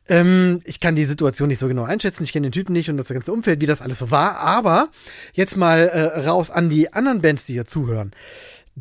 Ähm, 0.09 0.59
ich 0.63 0.79
kann 0.79 0.95
die 0.95 1.05
Situation 1.05 1.49
nicht 1.49 1.59
so 1.59 1.67
genau 1.67 1.83
einschätzen, 1.83 2.23
ich 2.23 2.33
kenne 2.33 2.47
den 2.47 2.51
Typen 2.51 2.73
nicht 2.73 2.89
und 2.89 2.97
das 2.97 3.09
ganze 3.09 3.31
Umfeld, 3.31 3.61
wie 3.61 3.67
das 3.67 3.83
alles 3.83 3.99
so 3.99 4.09
war, 4.09 4.37
aber 4.39 4.89
jetzt 5.33 5.55
mal 5.55 5.81
äh, 5.81 6.21
raus 6.27 6.49
an 6.49 6.71
die 6.71 6.91
anderen 6.91 7.21
Bands, 7.21 7.43
die 7.43 7.53
hier 7.53 7.67
zuhören. 7.67 8.09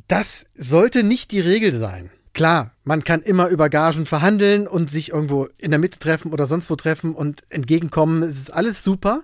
Das 0.09 0.47
sollte 0.57 1.03
nicht 1.03 1.31
die 1.31 1.41
Regel 1.41 1.77
sein. 1.77 2.11
Klar, 2.33 2.71
man 2.85 3.05
kann 3.05 3.21
immer 3.21 3.49
über 3.49 3.69
Gagen 3.69 4.07
verhandeln 4.07 4.69
und 4.69 4.89
sich 4.89 5.11
irgendwo 5.11 5.49
in 5.59 5.71
der 5.71 5.81
Mitte 5.81 5.99
treffen 5.99 6.33
oder 6.33 6.47
sonst 6.47 6.71
wo 6.71 6.77
treffen 6.77 7.15
und 7.15 7.43
entgegenkommen. 7.51 8.23
Es 8.23 8.39
ist 8.39 8.55
alles 8.55 8.83
super. 8.83 9.23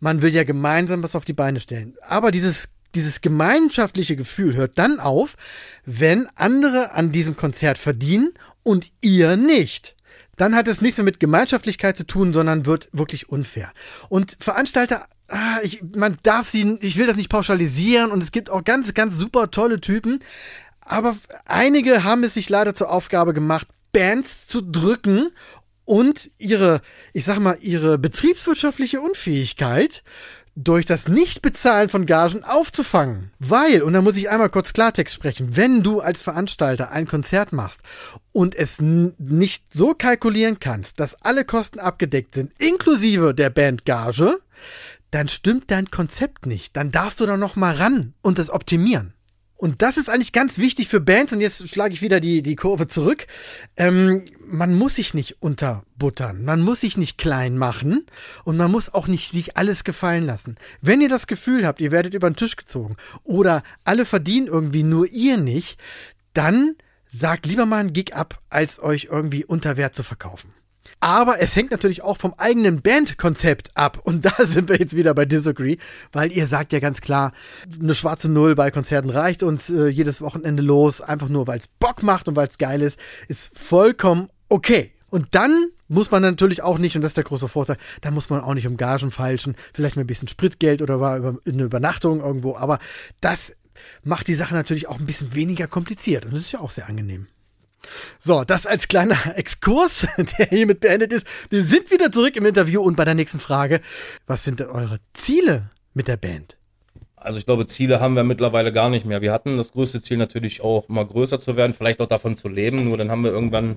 Man 0.00 0.22
will 0.22 0.32
ja 0.32 0.44
gemeinsam 0.44 1.02
was 1.02 1.16
auf 1.16 1.26
die 1.26 1.34
Beine 1.34 1.60
stellen. 1.60 1.96
Aber 2.00 2.30
dieses 2.30 2.68
dieses 2.94 3.20
gemeinschaftliche 3.20 4.16
Gefühl 4.16 4.54
hört 4.56 4.78
dann 4.78 5.00
auf, 5.00 5.36
wenn 5.84 6.28
andere 6.34 6.92
an 6.92 7.12
diesem 7.12 7.36
Konzert 7.36 7.78
verdienen 7.78 8.32
und 8.62 8.90
ihr 9.00 9.36
nicht. 9.36 9.96
Dann 10.36 10.54
hat 10.54 10.66
es 10.68 10.80
nichts 10.80 10.98
mehr 10.98 11.04
mit 11.04 11.20
Gemeinschaftlichkeit 11.20 11.96
zu 11.96 12.06
tun, 12.06 12.32
sondern 12.32 12.66
wird 12.66 12.88
wirklich 12.92 13.28
unfair. 13.28 13.72
Und 14.08 14.36
Veranstalter, 14.40 15.06
ah, 15.28 15.58
ich, 15.62 15.82
man 15.94 16.16
darf 16.22 16.48
sie, 16.48 16.78
ich 16.80 16.96
will 16.96 17.06
das 17.06 17.16
nicht 17.16 17.30
pauschalisieren 17.30 18.10
und 18.10 18.22
es 18.22 18.32
gibt 18.32 18.50
auch 18.50 18.64
ganz, 18.64 18.94
ganz 18.94 19.16
super 19.16 19.50
tolle 19.50 19.80
Typen, 19.80 20.20
aber 20.80 21.16
einige 21.46 22.04
haben 22.04 22.24
es 22.24 22.34
sich 22.34 22.48
leider 22.48 22.74
zur 22.74 22.90
Aufgabe 22.90 23.32
gemacht, 23.32 23.68
Bands 23.92 24.46
zu 24.46 24.60
drücken 24.60 25.30
und 25.84 26.30
ihre, 26.38 26.80
ich 27.12 27.24
sag 27.24 27.38
mal, 27.38 27.56
ihre 27.60 27.98
betriebswirtschaftliche 27.98 29.00
Unfähigkeit 29.00 30.02
durch 30.56 30.84
das 30.84 31.08
Nichtbezahlen 31.08 31.88
von 31.88 32.06
Gagen 32.06 32.44
aufzufangen. 32.44 33.30
Weil, 33.38 33.82
und 33.82 33.92
da 33.92 34.02
muss 34.02 34.16
ich 34.16 34.30
einmal 34.30 34.50
kurz 34.50 34.72
Klartext 34.72 35.14
sprechen, 35.14 35.56
wenn 35.56 35.82
du 35.82 36.00
als 36.00 36.22
Veranstalter 36.22 36.90
ein 36.90 37.06
Konzert 37.06 37.52
machst 37.52 37.82
und 38.32 38.54
es 38.54 38.80
nicht 38.80 39.72
so 39.72 39.94
kalkulieren 39.94 40.60
kannst, 40.60 41.00
dass 41.00 41.20
alle 41.22 41.44
Kosten 41.44 41.80
abgedeckt 41.80 42.34
sind, 42.34 42.52
inklusive 42.58 43.34
der 43.34 43.50
Bandgage, 43.50 44.38
dann 45.10 45.28
stimmt 45.28 45.70
dein 45.70 45.90
Konzept 45.90 46.46
nicht. 46.46 46.76
Dann 46.76 46.90
darfst 46.90 47.20
du 47.20 47.26
da 47.26 47.36
noch 47.36 47.56
mal 47.56 47.74
ran 47.74 48.14
und 48.22 48.38
es 48.38 48.50
optimieren. 48.50 49.14
Und 49.56 49.82
das 49.82 49.96
ist 49.96 50.10
eigentlich 50.10 50.32
ganz 50.32 50.58
wichtig 50.58 50.88
für 50.88 51.00
Bands. 51.00 51.32
Und 51.32 51.40
jetzt 51.40 51.68
schlage 51.68 51.94
ich 51.94 52.02
wieder 52.02 52.20
die, 52.20 52.42
die 52.42 52.56
Kurve 52.56 52.86
zurück. 52.86 53.26
Ähm, 53.76 54.24
man 54.46 54.74
muss 54.74 54.96
sich 54.96 55.14
nicht 55.14 55.42
unterbuttern. 55.42 56.44
Man 56.44 56.60
muss 56.60 56.80
sich 56.80 56.96
nicht 56.96 57.18
klein 57.18 57.56
machen. 57.56 58.04
Und 58.44 58.56
man 58.56 58.70
muss 58.70 58.92
auch 58.92 59.06
nicht 59.06 59.30
sich 59.30 59.56
alles 59.56 59.84
gefallen 59.84 60.26
lassen. 60.26 60.56
Wenn 60.80 61.00
ihr 61.00 61.08
das 61.08 61.26
Gefühl 61.26 61.66
habt, 61.66 61.80
ihr 61.80 61.92
werdet 61.92 62.14
über 62.14 62.28
den 62.28 62.36
Tisch 62.36 62.56
gezogen 62.56 62.96
oder 63.22 63.62
alle 63.84 64.04
verdienen 64.04 64.48
irgendwie, 64.48 64.82
nur 64.82 65.06
ihr 65.06 65.36
nicht, 65.36 65.78
dann 66.32 66.76
sagt 67.08 67.46
lieber 67.46 67.64
mal 67.64 67.78
einen 67.78 67.92
Gig 67.92 68.14
ab, 68.14 68.40
als 68.50 68.82
euch 68.82 69.08
irgendwie 69.10 69.44
unter 69.44 69.76
Wert 69.76 69.94
zu 69.94 70.02
verkaufen. 70.02 70.52
Aber 71.04 71.38
es 71.38 71.54
hängt 71.54 71.70
natürlich 71.70 72.02
auch 72.02 72.16
vom 72.16 72.32
eigenen 72.38 72.80
Bandkonzept 72.80 73.76
ab. 73.76 74.00
Und 74.04 74.24
da 74.24 74.32
sind 74.46 74.70
wir 74.70 74.78
jetzt 74.78 74.96
wieder 74.96 75.12
bei 75.12 75.26
Disagree, 75.26 75.76
weil 76.12 76.32
ihr 76.32 76.46
sagt 76.46 76.72
ja 76.72 76.80
ganz 76.80 77.02
klar, 77.02 77.32
eine 77.78 77.94
schwarze 77.94 78.30
Null 78.30 78.54
bei 78.54 78.70
Konzerten 78.70 79.10
reicht 79.10 79.42
uns 79.42 79.68
äh, 79.68 79.88
jedes 79.88 80.22
Wochenende 80.22 80.62
los, 80.62 81.02
einfach 81.02 81.28
nur 81.28 81.46
weil 81.46 81.58
es 81.58 81.68
Bock 81.68 82.02
macht 82.02 82.26
und 82.26 82.36
weil 82.36 82.48
es 82.48 82.56
geil 82.56 82.80
ist, 82.80 82.98
ist 83.28 83.54
vollkommen 83.54 84.30
okay. 84.48 84.92
Und 85.10 85.34
dann 85.34 85.66
muss 85.88 86.10
man 86.10 86.22
natürlich 86.22 86.62
auch 86.62 86.78
nicht, 86.78 86.96
und 86.96 87.02
das 87.02 87.10
ist 87.10 87.18
der 87.18 87.24
große 87.24 87.48
Vorteil, 87.48 87.76
da 88.00 88.10
muss 88.10 88.30
man 88.30 88.40
auch 88.40 88.54
nicht 88.54 88.66
um 88.66 88.78
Gagen 88.78 89.10
feilschen, 89.10 89.56
vielleicht 89.74 89.96
mal 89.96 90.04
ein 90.04 90.06
bisschen 90.06 90.28
Spritgeld 90.28 90.80
oder 90.80 91.00
war 91.00 91.18
über 91.18 91.36
eine 91.46 91.64
Übernachtung 91.64 92.20
irgendwo, 92.20 92.56
aber 92.56 92.78
das 93.20 93.54
macht 94.02 94.26
die 94.26 94.34
Sache 94.34 94.54
natürlich 94.54 94.88
auch 94.88 94.98
ein 94.98 95.06
bisschen 95.06 95.34
weniger 95.34 95.66
kompliziert 95.66 96.24
und 96.24 96.32
das 96.32 96.40
ist 96.40 96.52
ja 96.52 96.60
auch 96.60 96.70
sehr 96.70 96.88
angenehm. 96.88 97.26
So, 98.18 98.44
das 98.44 98.66
als 98.66 98.88
kleiner 98.88 99.16
Exkurs, 99.36 100.06
der 100.38 100.46
hiermit 100.46 100.80
beendet 100.80 101.12
ist. 101.12 101.26
Wir 101.50 101.62
sind 101.62 101.90
wieder 101.90 102.10
zurück 102.12 102.36
im 102.36 102.46
Interview 102.46 102.82
und 102.82 102.96
bei 102.96 103.04
der 103.04 103.14
nächsten 103.14 103.40
Frage. 103.40 103.80
Was 104.26 104.44
sind 104.44 104.60
denn 104.60 104.68
eure 104.68 104.98
Ziele 105.12 105.70
mit 105.92 106.08
der 106.08 106.16
Band? 106.16 106.56
Also 107.16 107.38
ich 107.38 107.46
glaube, 107.46 107.66
Ziele 107.66 108.00
haben 108.00 108.16
wir 108.16 108.24
mittlerweile 108.24 108.70
gar 108.70 108.90
nicht 108.90 109.06
mehr. 109.06 109.22
Wir 109.22 109.32
hatten 109.32 109.56
das 109.56 109.72
größte 109.72 110.02
Ziel 110.02 110.18
natürlich 110.18 110.62
auch 110.62 110.88
mal 110.88 111.06
größer 111.06 111.40
zu 111.40 111.56
werden, 111.56 111.72
vielleicht 111.72 112.02
auch 112.02 112.06
davon 112.06 112.36
zu 112.36 112.48
leben. 112.48 112.84
Nur 112.84 112.98
dann 112.98 113.10
haben 113.10 113.24
wir 113.24 113.30
irgendwann 113.30 113.76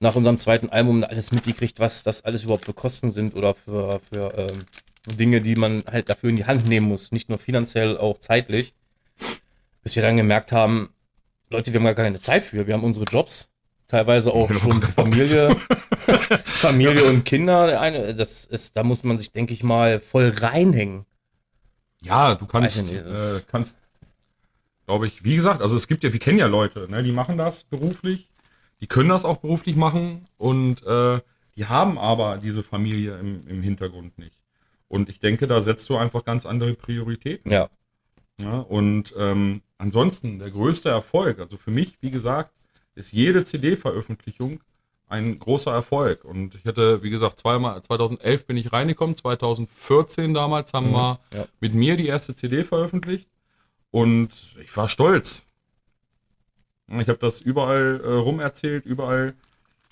nach 0.00 0.14
unserem 0.14 0.36
zweiten 0.36 0.68
Album 0.68 1.02
alles 1.02 1.32
mitgekriegt, 1.32 1.80
was 1.80 2.02
das 2.02 2.24
alles 2.24 2.44
überhaupt 2.44 2.66
für 2.66 2.74
Kosten 2.74 3.12
sind 3.12 3.34
oder 3.34 3.54
für, 3.54 4.00
für 4.12 4.34
ähm, 4.36 5.16
Dinge, 5.16 5.40
die 5.40 5.54
man 5.54 5.84
halt 5.90 6.10
dafür 6.10 6.28
in 6.30 6.36
die 6.36 6.44
Hand 6.44 6.66
nehmen 6.66 6.88
muss. 6.88 7.12
Nicht 7.12 7.28
nur 7.28 7.38
finanziell, 7.38 7.96
auch 7.96 8.18
zeitlich. 8.18 8.74
Bis 9.82 9.96
wir 9.96 10.02
dann 10.02 10.16
gemerkt 10.16 10.52
haben, 10.52 10.90
Leute, 11.48 11.72
wir 11.72 11.80
haben 11.80 11.86
gar 11.86 11.94
keine 11.94 12.20
Zeit 12.20 12.44
für. 12.44 12.66
Wir 12.66 12.74
haben 12.74 12.84
unsere 12.84 13.06
Jobs, 13.06 13.48
teilweise 13.88 14.32
auch 14.32 14.52
schon 14.52 14.82
Familie, 14.96 15.56
Familie 16.44 17.04
und 17.04 17.24
Kinder. 17.24 17.80
Eine, 17.80 18.14
das 18.14 18.44
ist, 18.44 18.76
da 18.76 18.82
muss 18.82 19.04
man 19.04 19.18
sich, 19.18 19.32
denke 19.32 19.52
ich 19.52 19.62
mal, 19.62 19.98
voll 19.98 20.34
reinhängen. 20.36 21.06
Ja, 22.02 22.34
du 22.34 22.46
kannst, 22.46 22.82
nicht, 22.82 22.94
äh, 22.94 23.40
kannst, 23.50 23.78
glaube 24.86 25.06
ich, 25.06 25.24
wie 25.24 25.36
gesagt, 25.36 25.62
also 25.62 25.76
es 25.76 25.88
gibt 25.88 26.04
ja, 26.04 26.12
wir 26.12 26.20
kennen 26.20 26.38
ja 26.38 26.46
Leute, 26.46 26.90
ne, 26.90 27.02
die 27.02 27.12
machen 27.12 27.38
das 27.38 27.64
beruflich, 27.64 28.28
die 28.80 28.86
können 28.86 29.08
das 29.08 29.24
auch 29.24 29.38
beruflich 29.38 29.76
machen 29.76 30.28
und 30.36 30.84
äh, 30.86 31.20
die 31.56 31.66
haben 31.66 31.98
aber 31.98 32.38
diese 32.38 32.62
Familie 32.62 33.18
im, 33.18 33.46
im 33.48 33.62
Hintergrund 33.62 34.18
nicht. 34.18 34.36
Und 34.88 35.08
ich 35.08 35.20
denke, 35.20 35.46
da 35.46 35.62
setzt 35.62 35.88
du 35.88 35.96
einfach 35.96 36.24
ganz 36.24 36.46
andere 36.46 36.74
Prioritäten. 36.74 37.50
Ja. 37.50 37.70
Ja, 38.38 38.58
und 38.58 39.14
ähm, 39.18 39.62
ansonsten 39.78 40.38
der 40.38 40.50
größte 40.50 40.88
Erfolg, 40.88 41.38
also 41.38 41.56
für 41.56 41.70
mich, 41.70 41.96
wie 42.00 42.10
gesagt, 42.10 42.52
ist 42.94 43.12
jede 43.12 43.44
CD-Veröffentlichung 43.44 44.60
ein 45.08 45.38
großer 45.38 45.72
Erfolg. 45.72 46.24
Und 46.24 46.54
ich 46.54 46.64
hatte, 46.64 47.02
wie 47.02 47.10
gesagt, 47.10 47.38
zweimal, 47.38 47.80
2011 47.82 48.46
bin 48.46 48.56
ich 48.56 48.72
reingekommen, 48.72 49.14
2014 49.14 50.34
damals 50.34 50.72
haben 50.72 50.88
mhm, 50.88 50.94
wir 50.94 51.20
ja. 51.34 51.46
mit 51.60 51.74
mir 51.74 51.96
die 51.96 52.06
erste 52.06 52.34
CD 52.34 52.64
veröffentlicht 52.64 53.28
und 53.90 54.30
ich 54.62 54.76
war 54.76 54.88
stolz. 54.88 55.44
Ich 56.88 57.08
habe 57.08 57.18
das 57.18 57.40
überall 57.40 58.00
äh, 58.04 58.08
rum 58.08 58.40
erzählt, 58.40 58.86
überall 58.86 59.34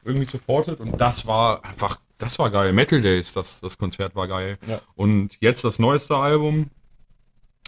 irgendwie 0.05 0.27
supportet 0.27 0.81
und 0.81 1.01
das 1.01 1.27
war 1.27 1.65
einfach, 1.65 1.99
das 2.19 2.39
war 2.39 2.51
geil. 2.51 2.73
Metal 2.73 3.01
Days, 3.01 3.33
das, 3.33 3.61
das 3.61 3.79
Konzert 3.79 4.15
war 4.15 4.29
geil. 4.29 4.59
Ja. 4.67 4.81
Und 4.95 5.37
jetzt 5.41 5.65
das 5.65 5.79
neueste 5.79 6.17
Album, 6.17 6.71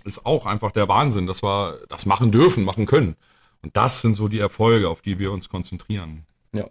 ist 0.07 0.25
auch 0.25 0.47
einfach 0.47 0.73
der 0.73 0.89
Wahnsinn, 0.89 1.27
dass 1.27 1.43
wir 1.43 1.81
das 1.89 2.07
machen 2.07 2.33
dürfen, 2.33 2.65
machen 2.65 2.87
können. 2.87 3.17
Und 3.63 3.77
das 3.77 4.01
sind 4.01 4.15
so 4.15 4.29
die 4.29 4.39
Erfolge, 4.39 4.89
auf 4.89 5.03
die 5.03 5.19
wir 5.19 5.33
uns 5.33 5.49
konzentrieren. 5.49 6.25
Ja. 6.53 6.69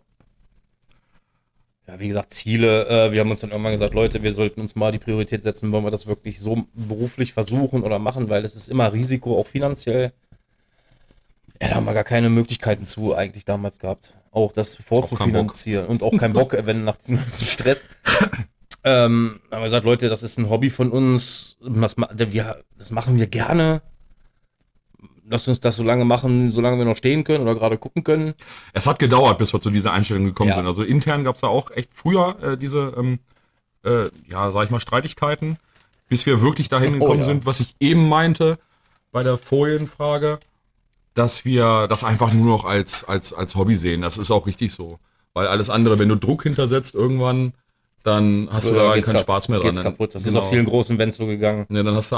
Ja, 1.87 1.99
wie 1.99 2.07
gesagt, 2.07 2.33
Ziele. 2.33 2.87
Äh, 2.87 3.11
wir 3.11 3.19
haben 3.19 3.29
uns 3.29 3.41
dann 3.41 3.51
irgendwann 3.51 3.73
gesagt, 3.73 3.93
Leute, 3.93 4.23
wir 4.23 4.33
sollten 4.33 4.61
uns 4.61 4.75
mal 4.75 4.91
die 4.91 4.99
Priorität 4.99 5.43
setzen, 5.43 5.71
wollen 5.71 5.83
wir 5.83 5.91
das 5.91 6.07
wirklich 6.07 6.39
so 6.39 6.63
beruflich 6.73 7.33
versuchen 7.33 7.83
oder 7.83 7.99
machen, 7.99 8.29
weil 8.29 8.43
es 8.43 8.55
ist 8.55 8.69
immer 8.69 8.93
Risiko, 8.93 9.39
auch 9.39 9.47
finanziell. 9.47 10.13
Ja, 11.61 11.69
da 11.69 11.75
haben 11.75 11.85
wir 11.85 11.93
gar 11.93 12.03
keine 12.03 12.29
Möglichkeiten 12.29 12.85
zu 12.85 13.13
eigentlich 13.15 13.45
damals 13.45 13.79
gehabt. 13.79 14.13
Auch 14.31 14.51
das 14.51 14.75
vorzufinanzieren 14.75 15.85
und 15.87 16.03
auch 16.03 16.17
keinen 16.17 16.33
Bock, 16.33 16.57
wenn 16.65 16.83
nach 16.83 16.97
diesem 16.97 17.17
ganzen 17.17 17.45
Stress. 17.45 17.81
Ähm, 18.87 19.39
haben 19.49 19.61
wir 19.61 19.65
gesagt, 19.65 19.85
Leute, 19.85 20.09
das 20.09 20.21
ist 20.21 20.37
ein 20.37 20.47
Hobby 20.47 20.69
von 20.69 20.91
uns. 20.91 21.57
Das, 21.59 21.95
wir, 21.97 22.63
das 22.77 22.91
machen 22.91 23.17
wir 23.17 23.25
gerne. 23.25 23.81
Lasst 25.27 25.47
uns 25.47 25.59
das 25.59 25.75
so 25.75 25.81
lange 25.81 26.05
machen, 26.05 26.51
solange 26.51 26.77
wir 26.77 26.85
noch 26.85 26.95
stehen 26.95 27.23
können 27.23 27.41
oder 27.41 27.55
gerade 27.55 27.79
gucken 27.79 28.03
können. 28.03 28.35
Es 28.73 28.85
hat 28.85 28.99
gedauert, 28.99 29.39
bis 29.39 29.53
wir 29.53 29.59
zu 29.59 29.71
dieser 29.71 29.91
Einstellung 29.91 30.25
gekommen 30.25 30.51
ja. 30.51 30.57
sind. 30.57 30.67
Also 30.67 30.83
intern 30.83 31.23
gab 31.23 31.33
es 31.33 31.41
da 31.41 31.47
auch 31.47 31.71
echt 31.71 31.89
früher 31.95 32.35
äh, 32.43 32.57
diese, 32.57 32.93
ähm, 32.95 33.17
äh, 33.83 34.09
ja, 34.29 34.51
sag 34.51 34.65
ich 34.65 34.69
mal, 34.69 34.79
Streitigkeiten, 34.79 35.57
bis 36.07 36.27
wir 36.27 36.43
wirklich 36.43 36.69
dahin 36.69 36.97
oh, 36.97 36.99
gekommen 36.99 37.21
ja. 37.21 37.25
sind, 37.25 37.47
was 37.47 37.59
ich 37.61 37.75
eben 37.79 38.07
meinte 38.07 38.59
bei 39.11 39.23
der 39.23 39.39
Folienfrage, 39.39 40.39
dass 41.15 41.43
wir 41.43 41.87
das 41.87 42.03
einfach 42.03 42.31
nur 42.33 42.45
noch 42.45 42.65
als, 42.65 43.03
als, 43.03 43.33
als 43.33 43.55
Hobby 43.55 43.77
sehen. 43.77 44.03
Das 44.03 44.19
ist 44.19 44.29
auch 44.29 44.45
richtig 44.45 44.73
so. 44.73 44.99
Weil 45.33 45.47
alles 45.47 45.71
andere, 45.71 45.97
wenn 45.97 46.09
du 46.09 46.15
Druck 46.15 46.43
hintersetzt, 46.43 46.93
irgendwann 46.93 47.53
dann 48.05 48.47
hast 48.51 48.69
du 48.69 48.75
da 48.75 49.01
keinen 49.01 49.17
Spaß 49.17 49.49
mehr 49.49 49.59
dran. 49.59 49.75
kaputt. 49.75 50.13
Das 50.13 50.23
genau. 50.23 50.37
ist 50.37 50.43
auf 50.43 50.49
vielen 50.51 50.65
großen 50.65 50.95
Events 50.95 51.17
so 51.17 51.25
gegangen. 51.25 51.65
Ja, 51.69 51.81
dann 51.81 51.95
hast 51.95 52.11
du, 52.11 52.17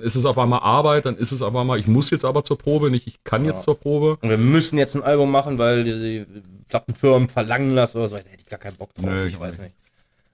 ist 0.00 0.16
es 0.16 0.24
auf 0.24 0.38
einmal 0.38 0.60
Arbeit, 0.60 1.04
dann 1.04 1.14
ist 1.18 1.30
es 1.30 1.42
auf 1.42 1.54
einmal, 1.54 1.78
ich 1.78 1.86
muss 1.86 2.08
jetzt 2.08 2.24
aber 2.24 2.42
zur 2.42 2.56
Probe, 2.56 2.90
nicht 2.90 3.06
ich 3.06 3.22
kann 3.22 3.44
ja. 3.44 3.50
jetzt 3.50 3.64
zur 3.64 3.78
Probe. 3.78 4.16
Und 4.22 4.30
wir 4.30 4.38
müssen 4.38 4.78
jetzt 4.78 4.94
ein 4.94 5.02
Album 5.02 5.30
machen, 5.30 5.58
weil 5.58 5.84
die, 5.84 5.92
die 5.92 6.26
Plattenfirmen 6.70 7.28
verlangen 7.28 7.76
das 7.76 7.94
oder 7.94 8.08
so. 8.08 8.16
Da 8.16 8.22
hätte 8.22 8.38
ich 8.38 8.46
gar 8.46 8.58
keinen 8.58 8.76
Bock 8.76 8.94
drauf, 8.94 9.04
nee, 9.04 9.26
ich 9.26 9.38
weiß 9.38 9.58
nicht. 9.58 9.74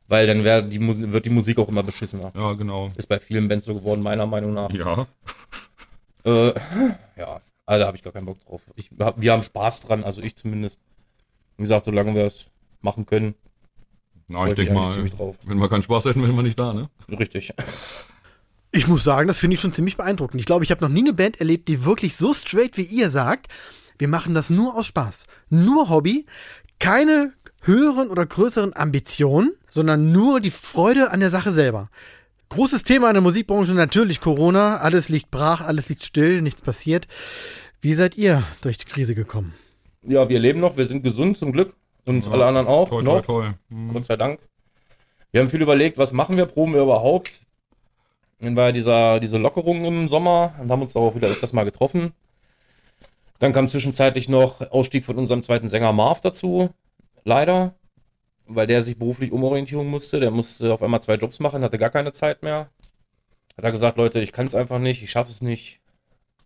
Weil 0.07 0.29
dann 0.29 0.45
wär 0.45 0.63
die, 0.63 1.13
wird 1.13 1.25
die 1.25 1.31
Musik 1.31 1.59
auch 1.59 1.69
immer 1.69 1.83
beschissener. 1.83 2.31
Ja, 2.37 2.53
genau. 2.53 2.93
Ist 2.97 3.09
bei 3.09 3.19
vielen 3.19 3.49
Bands 3.49 3.67
so 3.67 3.75
geworden, 3.75 4.05
meiner 4.05 4.27
Meinung 4.27 4.55
nach. 4.55 4.71
Ja. 4.71 5.09
Äh, 6.25 6.55
ja, 7.17 7.41
also 7.67 7.81
da 7.81 7.87
habe 7.89 7.97
ich 7.97 8.05
gar 8.05 8.13
keinen 8.13 8.27
Bock 8.27 8.39
drauf. 8.45 8.61
Ich, 8.77 8.89
wir 9.17 9.33
haben 9.33 9.43
Spaß 9.43 9.81
dran, 9.81 10.05
also 10.05 10.21
ich 10.21 10.37
zumindest. 10.37 10.79
Wie 11.57 11.63
gesagt, 11.63 11.87
solange 11.87 12.15
wir 12.15 12.25
es 12.25 12.47
machen 12.83 13.05
können, 13.05 13.35
na, 14.29 14.47
ich 14.47 14.55
denke 14.55 14.73
mal, 14.73 14.95
wenn 15.45 15.59
wir 15.59 15.69
keinen 15.69 15.83
Spaß 15.83 16.07
hätten, 16.07 16.23
wären 16.23 16.35
wir 16.35 16.43
nicht 16.43 16.59
da, 16.59 16.73
ne? 16.73 16.89
Richtig. 17.09 17.53
Ich 18.71 18.87
muss 18.87 19.05
sagen, 19.05 19.29
das 19.29 19.37
finde 19.37 19.55
ich 19.55 19.61
schon 19.61 19.73
ziemlich 19.73 19.97
beeindruckend. 19.97 20.41
Ich 20.41 20.47
glaube, 20.47 20.65
ich 20.65 20.71
habe 20.71 20.83
noch 20.83 20.91
nie 20.91 21.01
eine 21.01 21.13
Band 21.13 21.41
erlebt, 21.41 21.69
die 21.69 21.85
wirklich 21.85 22.17
so 22.17 22.33
straight 22.33 22.77
wie 22.79 22.83
ihr 22.83 23.11
sagt, 23.11 23.49
wir 23.99 24.09
machen 24.09 24.35
das 24.35 24.49
nur 24.49 24.77
aus 24.77 24.87
Spaß. 24.87 25.27
Nur 25.51 25.91
Hobby, 25.91 26.25
keine 26.79 27.35
höheren 27.61 28.09
oder 28.09 28.27
größeren 28.27 28.75
Ambitionen, 28.75 29.53
sondern 29.71 30.11
nur 30.13 30.41
die 30.41 30.51
Freude 30.51 31.11
an 31.11 31.21
der 31.21 31.31
Sache 31.31 31.51
selber. 31.51 31.91
Großes 32.49 32.85
Thema 32.85 33.09
in 33.09 33.15
der 33.15 33.23
Musikbranche 33.23 33.73
natürlich 33.73 34.21
Corona. 34.21 34.79
Alles 34.79 35.09
liegt 35.09 35.31
brach, 35.31 35.61
alles 35.61 35.89
liegt 35.89 36.05
still, 36.05 36.43
nichts 36.43 36.61
passiert. 36.61 37.09
Wie 37.81 37.95
seid 37.95 38.17
ihr 38.19 38.43
durch 38.61 38.79
die 38.79 38.87
Krise 38.87 39.15
gekommen? 39.15 39.55
Ja, 40.03 40.29
wir 40.29 40.39
leben 40.39 40.61
noch, 40.61 40.77
wir 40.77 40.85
sind 40.85 41.03
gesund 41.03 41.37
zum 41.37 41.53
Glück. 41.53 41.75
Und 42.05 42.29
alle 42.29 42.47
anderen 42.47 42.67
auch. 42.67 42.89
Toll, 42.89 43.03
noch. 43.03 43.25
toll, 43.25 43.45
toll. 43.45 43.55
Mhm. 43.69 43.93
Gott 43.93 44.05
sei 44.05 44.17
Dank. 44.17 44.41
Wir 45.31 45.41
haben 45.41 45.49
viel 45.49 45.63
überlegt, 45.63 45.99
was 45.99 46.13
machen 46.13 46.37
wir, 46.37 46.47
proben 46.47 46.75
wir 46.75 46.83
überhaupt. 46.83 47.41
Dann 48.41 48.57
war 48.57 48.67
ja 48.67 48.73
dieser, 48.73 49.21
diese 49.21 49.39
Lockerung 49.39 49.85
im 49.85 50.09
Sommer 50.09 50.55
und 50.61 50.71
haben 50.71 50.83
uns 50.83 50.97
auch 50.97 51.15
wieder 51.15 51.29
öfters 51.29 51.53
mal 51.53 51.65
getroffen. 51.65 52.13
Dann 53.39 53.53
kam 53.53 53.69
zwischenzeitlich 53.69 54.29
noch 54.29 54.61
Ausstieg 54.71 55.05
von 55.05 55.17
unserem 55.17 55.43
zweiten 55.43 55.69
Sänger 55.69 55.93
Marv 55.93 56.21
dazu. 56.21 56.71
Leider. 57.25 57.75
Weil 58.47 58.67
der 58.67 58.83
sich 58.83 58.99
beruflich 58.99 59.33
umorientieren 59.33 59.87
musste. 59.87 60.21
Der 60.21 60.31
musste 60.31 60.75
auf 60.75 60.83
einmal 60.83 61.03
zwei 61.03 61.15
Jobs 61.15 61.41
machen, 61.41 61.63
hatte 61.63 61.79
gar 61.79 61.91
keine 61.91 62.13
Zeit 62.13 62.43
mehr. 62.43 62.69
Hat 63.57 63.65
er 63.65 63.73
gesagt, 63.73 63.97
Leute, 63.97 64.21
ich 64.21 64.33
kann 64.33 64.47
es 64.47 64.55
einfach 64.55 64.79
nicht, 64.79 65.03
ich 65.03 65.11
schaffe 65.11 65.31
es 65.31 65.41
nicht. 65.41 65.81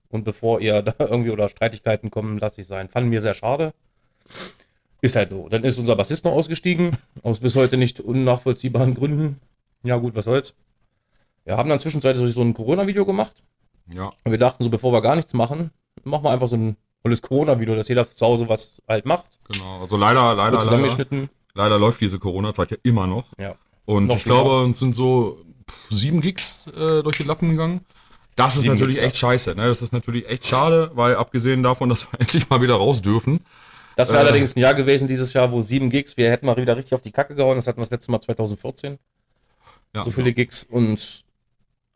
Und 0.09 0.25
bevor 0.25 0.61
ihr 0.61 0.83
da 0.83 0.95
irgendwie 0.99 1.31
oder 1.31 1.49
Streitigkeiten 1.49 2.11
kommen, 2.11 2.39
lasse 2.39 2.61
ich 2.61 2.67
sein. 2.67 2.89
Fanden 2.89 3.11
wir 3.11 3.23
sehr 3.23 3.35
schade. 3.35 3.73
Ist 5.03 5.17
halt 5.17 5.31
so. 5.31 5.49
Dann 5.49 5.65
ist 5.65 5.79
unser 5.79 5.97
Bassist 5.97 6.25
noch 6.25 6.33
ausgestiegen, 6.33 6.97
aus 7.23 7.41
bis 7.41 7.55
heute 7.57 7.77
nicht 7.77 8.01
unnachvollziehbaren 8.01 8.95
Gründen. 8.95 9.41
Ja, 9.83 9.97
gut, 9.99 10.15
was 10.15 10.25
soll's. 10.25 10.55
Wir 11.45 11.57
haben 11.57 11.69
dann 11.69 11.79
zwischenzeitlich 11.79 12.33
so 12.35 12.43
ein 12.43 12.55
Corona-Video 12.55 13.05
gemacht. 13.05 13.33
Ja, 13.93 14.13
Und 14.25 14.33
wir 14.33 14.39
dachten 14.39 14.65
so, 14.65 14.71
bevor 14.71 14.93
wir 14.93 15.01
gar 15.01 15.15
nichts 15.15 15.33
machen, 15.33 15.71
machen 16.03 16.25
wir 16.25 16.31
einfach 16.31 16.49
so 16.49 16.57
ein 16.57 16.77
tolles 17.05 17.23
Corona-Video, 17.23 17.77
dass 17.77 17.89
jeder 17.89 18.13
zu 18.13 18.27
Hause 18.27 18.49
was 18.49 18.83
halt 18.89 19.07
macht. 19.07 19.27
genau. 19.53 19.81
Also 19.81 19.97
leider, 19.97 20.35
leider, 20.35 20.35
Gut 20.35 20.53
leider, 20.53 20.61
zusammengeschnitten. 20.63 21.29
leider 21.55 21.79
läuft 21.79 22.01
diese 22.01 22.19
Corona-Zeit 22.19 22.73
ja 22.73 22.77
immer 22.83 23.07
noch. 23.07 23.27
Ja. 23.39 23.55
Und 23.85 24.07
Noch 24.07 24.17
ich 24.17 24.25
glaube, 24.25 24.63
uns 24.65 24.81
sind 24.81 24.95
so 24.95 25.39
sieben 25.91 26.21
Gigs 26.21 26.65
äh, 26.69 27.03
durch 27.05 27.19
die 27.19 27.23
Lappen 27.23 27.51
gegangen. 27.51 27.83
Das 28.35 28.57
ist 28.57 28.63
Sieben 28.63 28.75
natürlich 28.75 28.97
Gigs, 28.97 29.07
echt 29.07 29.17
scheiße. 29.19 29.55
Ne? 29.55 29.67
Das 29.69 29.81
ist 29.83 29.93
natürlich 29.93 30.29
echt 30.29 30.47
schade, 30.47 30.91
weil 30.95 31.15
abgesehen 31.15 31.63
davon, 31.63 31.89
dass 31.89 32.11
wir 32.11 32.19
endlich 32.21 32.51
mal 32.51 32.61
wieder 32.61 32.75
raus 32.75 33.03
dürfen. 33.03 33.41
Das 33.97 34.09
wäre 34.11 34.19
Äh. 34.19 34.27
allerdings 34.29 34.55
ein 34.55 34.61
Jahr 34.61 34.75
gewesen 34.75 35.09
dieses 35.09 35.33
Jahr, 35.33 35.51
wo 35.53 35.63
sieben 35.63 35.91
Gigs, 35.91 36.17
wir 36.17 36.31
hätten 36.31 36.47
mal 36.47 36.57
wieder 36.57 36.77
richtig 36.77 36.95
auf 36.95 37.03
die 37.03 37.11
Kacke 37.13 37.35
gehauen. 37.35 37.57
Das 37.57 37.67
hatten 37.67 37.79
wir 37.79 37.83
das 37.85 37.91
letzte 37.91 38.13
Mal 38.13 38.21
2014. 38.21 38.99
Ja, 39.95 40.03
so 40.05 40.11
viele 40.11 40.33
Gigs. 40.33 40.63
Und 40.65 41.25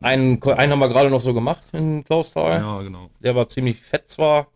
einen, 0.01 0.41
einen 0.43 0.71
haben 0.71 0.79
wir 0.79 0.89
gerade 0.89 1.09
noch 1.09 1.21
so 1.21 1.33
gemacht 1.33 1.61
in 1.73 2.03
Klausthal. 2.03 2.59
Ja, 2.59 2.81
genau. 2.81 3.09
Der 3.19 3.35
war 3.35 3.47
ziemlich 3.47 3.79
fett 3.79 4.09
zwar. 4.09 4.47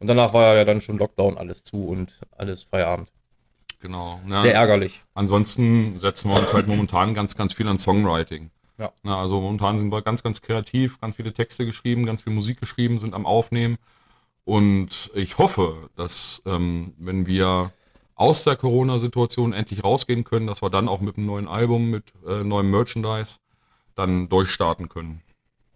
Und 0.00 0.06
danach 0.06 0.32
war 0.32 0.56
ja 0.56 0.64
dann 0.64 0.80
schon 0.80 0.96
Lockdown, 0.98 1.36
alles 1.38 1.62
zu 1.62 1.88
und 1.88 2.12
alles 2.36 2.62
Feierabend. 2.64 3.12
genau. 3.80 4.20
Ja, 4.28 4.40
Sehr 4.40 4.54
ärgerlich. 4.54 5.02
ansonsten 5.14 5.98
setzen 5.98 6.30
wir 6.30 6.38
uns 6.38 6.54
halt 6.54 6.68
momentan 6.68 7.14
ganz, 7.14 7.36
ganz 7.36 7.52
viel 7.52 7.68
an 7.68 7.78
Songwriting. 7.78 8.50
Ja. 8.78 8.92
Na, 9.02 9.20
also 9.20 9.40
momentan 9.40 9.76
sind 9.78 9.90
wir 9.90 10.02
ganz, 10.02 10.22
ganz 10.22 10.40
kreativ, 10.40 11.00
ganz 11.00 11.16
viele 11.16 11.32
Texte 11.32 11.66
geschrieben, 11.66 12.06
ganz 12.06 12.22
viel 12.22 12.32
Musik 12.32 12.60
geschrieben, 12.60 12.98
sind 13.00 13.12
am 13.12 13.26
Aufnehmen. 13.26 13.76
Und 14.48 15.10
ich 15.14 15.36
hoffe, 15.36 15.90
dass 15.94 16.40
ähm, 16.46 16.94
wenn 16.96 17.26
wir 17.26 17.70
aus 18.14 18.44
der 18.44 18.56
Corona-Situation 18.56 19.52
endlich 19.52 19.84
rausgehen 19.84 20.24
können, 20.24 20.46
dass 20.46 20.62
wir 20.62 20.70
dann 20.70 20.88
auch 20.88 21.02
mit 21.02 21.18
einem 21.18 21.26
neuen 21.26 21.46
Album, 21.46 21.90
mit 21.90 22.04
äh, 22.26 22.44
neuem 22.44 22.70
Merchandise 22.70 23.40
dann 23.94 24.30
durchstarten 24.30 24.88
können. 24.88 25.20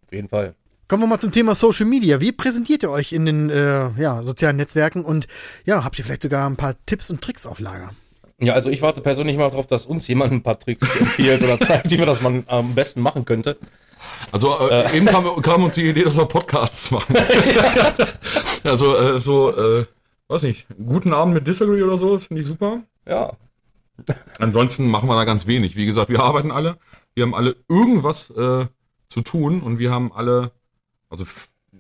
Auf 0.06 0.12
jeden 0.14 0.30
Fall. 0.30 0.54
Kommen 0.88 1.02
wir 1.02 1.06
mal 1.06 1.20
zum 1.20 1.32
Thema 1.32 1.54
Social 1.54 1.84
Media. 1.84 2.20
Wie 2.20 2.32
präsentiert 2.32 2.82
ihr 2.82 2.90
euch 2.90 3.12
in 3.12 3.26
den 3.26 3.50
äh, 3.50 3.90
ja, 4.00 4.22
sozialen 4.22 4.56
Netzwerken 4.56 5.04
und 5.04 5.26
ja, 5.66 5.84
habt 5.84 5.98
ihr 5.98 6.04
vielleicht 6.06 6.22
sogar 6.22 6.48
ein 6.48 6.56
paar 6.56 6.74
Tipps 6.86 7.10
und 7.10 7.20
Tricks 7.20 7.46
auf 7.46 7.60
Lager? 7.60 7.90
Ja, 8.38 8.54
also 8.54 8.70
ich 8.70 8.80
warte 8.80 9.02
persönlich 9.02 9.36
mal 9.36 9.50
darauf, 9.50 9.66
dass 9.66 9.84
uns 9.84 10.08
jemand 10.08 10.32
ein 10.32 10.42
paar 10.42 10.58
Tricks 10.58 10.96
empfiehlt 10.96 11.42
oder 11.42 11.60
zeigt, 11.60 11.90
wie 11.90 11.98
wir 11.98 12.06
das 12.06 12.22
man 12.22 12.44
am 12.46 12.74
besten 12.74 13.02
machen 13.02 13.26
könnte. 13.26 13.58
Also 14.30 14.58
äh, 14.66 14.96
eben 14.96 15.04
kam, 15.04 15.42
kam 15.42 15.62
uns 15.62 15.74
die 15.74 15.90
Idee, 15.90 16.04
dass 16.04 16.16
wir 16.16 16.24
Podcasts 16.24 16.90
machen. 16.90 17.14
also 18.64 18.96
äh, 18.96 19.18
so, 19.18 19.56
äh, 19.56 19.84
weiß 20.28 20.42
nicht, 20.44 20.66
guten 20.84 21.12
Abend 21.12 21.34
mit 21.34 21.46
Disagree 21.46 21.82
oder 21.82 21.96
so, 21.96 22.14
das 22.14 22.26
finde 22.26 22.42
ich 22.42 22.46
super. 22.46 22.82
Ja, 23.06 23.36
Ansonsten 24.38 24.88
machen 24.88 25.08
wir 25.08 25.14
da 25.14 25.24
ganz 25.24 25.46
wenig. 25.46 25.76
Wie 25.76 25.86
gesagt, 25.86 26.08
wir 26.08 26.22
arbeiten 26.22 26.50
alle, 26.50 26.78
wir 27.14 27.24
haben 27.24 27.34
alle 27.34 27.56
irgendwas 27.68 28.30
äh, 28.30 28.66
zu 29.08 29.20
tun 29.22 29.60
und 29.60 29.78
wir 29.78 29.90
haben 29.90 30.12
alle, 30.12 30.52
also 31.08 31.24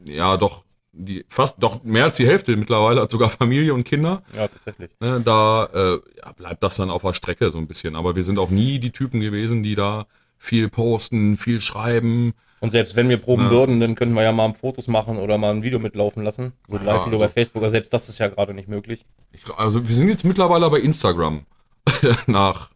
ja 0.04 0.36
doch, 0.36 0.64
die 0.92 1.24
fast 1.28 1.62
doch 1.62 1.82
mehr 1.84 2.04
als 2.04 2.16
die 2.16 2.26
Hälfte 2.26 2.54
mittlerweile 2.56 3.00
hat 3.00 3.10
sogar 3.10 3.30
Familie 3.30 3.72
und 3.72 3.84
Kinder. 3.84 4.22
ja, 4.34 4.48
tatsächlich. 4.48 4.90
Ne, 5.00 5.22
da 5.24 5.64
äh, 5.72 6.00
ja, 6.18 6.32
bleibt 6.32 6.62
das 6.62 6.76
dann 6.76 6.90
auf 6.90 7.02
der 7.02 7.14
Strecke 7.14 7.50
so 7.50 7.58
ein 7.58 7.66
bisschen. 7.66 7.96
Aber 7.96 8.14
wir 8.14 8.24
sind 8.24 8.38
auch 8.38 8.50
nie 8.50 8.78
die 8.78 8.92
Typen 8.92 9.20
gewesen, 9.20 9.62
die 9.62 9.74
da 9.74 10.06
viel 10.38 10.68
posten, 10.68 11.38
viel 11.38 11.60
schreiben. 11.60 12.34
Und 12.62 12.70
selbst 12.70 12.94
wenn 12.94 13.08
wir 13.08 13.16
proben 13.18 13.44
Ja. 13.44 13.50
würden, 13.50 13.80
dann 13.80 13.96
können 13.96 14.14
wir 14.14 14.22
ja 14.22 14.30
mal 14.30 14.52
Fotos 14.54 14.86
machen 14.86 15.18
oder 15.18 15.36
mal 15.36 15.50
ein 15.52 15.62
Video 15.64 15.80
mitlaufen 15.80 16.22
lassen. 16.22 16.52
So 16.68 16.76
ein 16.76 16.84
Live-Video 16.84 17.18
also- 17.18 17.24
bei 17.24 17.28
Facebook, 17.28 17.62
aber 17.62 17.70
selbst 17.70 17.92
das 17.92 18.08
ist 18.08 18.18
ja 18.18 18.28
gerade 18.28 18.54
nicht 18.54 18.68
möglich. 18.68 19.04
Ich, 19.32 19.42
glaub, 19.42 19.58
also 19.58 19.86
wir 19.88 19.94
sind 19.94 20.08
jetzt 20.08 20.24
mittlerweile 20.24 20.70
bei 20.70 20.78
Instagram 20.78 21.44
nach 22.26 22.70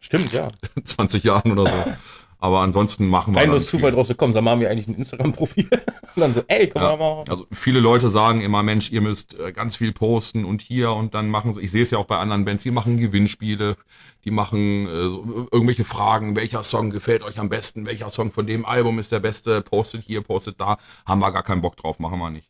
Stimmt, 0.00 0.32
ja. 0.32 0.50
20 0.84 1.24
Jahren 1.24 1.52
oder 1.58 1.66
so. 1.70 1.74
Aber 2.40 2.60
ansonsten 2.60 3.08
machen 3.08 3.34
wir 3.34 3.40
Kein. 3.40 3.58
Zufall 3.58 3.90
draus 3.90 4.08
gekommen, 4.08 4.32
sag 4.32 4.42
mal, 4.44 4.52
haben 4.52 4.60
wir 4.60 4.70
eigentlich 4.70 4.86
ein 4.86 4.94
Instagram-Profil? 4.94 5.68
Und 6.14 6.20
dann 6.20 6.34
so, 6.34 6.42
ey, 6.46 6.68
komm 6.68 6.82
Ja. 6.82 6.96
mal. 6.96 7.24
Also 7.28 7.46
viele 7.50 7.80
Leute 7.80 8.10
sagen 8.10 8.40
immer, 8.42 8.62
Mensch, 8.62 8.90
ihr 8.92 9.00
müsst 9.00 9.38
äh, 9.38 9.50
ganz 9.52 9.76
viel 9.76 9.92
posten 9.92 10.44
und 10.44 10.62
hier 10.62 10.92
und 10.92 11.14
dann 11.14 11.30
machen 11.30 11.52
sie, 11.52 11.60
ich 11.62 11.70
sehe 11.72 11.82
es 11.82 11.90
ja 11.90 11.98
auch 11.98 12.06
bei 12.06 12.16
anderen 12.18 12.44
Bands, 12.44 12.62
die 12.62 12.70
machen 12.70 12.96
Gewinnspiele, 12.96 13.76
die 14.24 14.30
machen 14.30 14.86
äh, 14.86 15.08
so, 15.08 15.48
irgendwelche 15.50 15.84
Fragen, 15.84 16.36
welcher 16.36 16.62
Song 16.62 16.90
gefällt 16.90 17.22
euch 17.22 17.38
am 17.38 17.48
besten, 17.48 17.86
welcher 17.86 18.10
Song 18.10 18.30
von 18.32 18.46
dem 18.46 18.64
Album 18.64 18.98
ist 18.98 19.10
der 19.12 19.20
beste, 19.20 19.60
postet 19.62 20.04
hier, 20.04 20.22
postet 20.22 20.60
da, 20.60 20.78
haben 21.06 21.20
wir 21.20 21.32
gar 21.32 21.42
keinen 21.42 21.60
Bock 21.60 21.76
drauf, 21.76 21.98
machen 21.98 22.18
wir 22.18 22.30
nicht. 22.30 22.48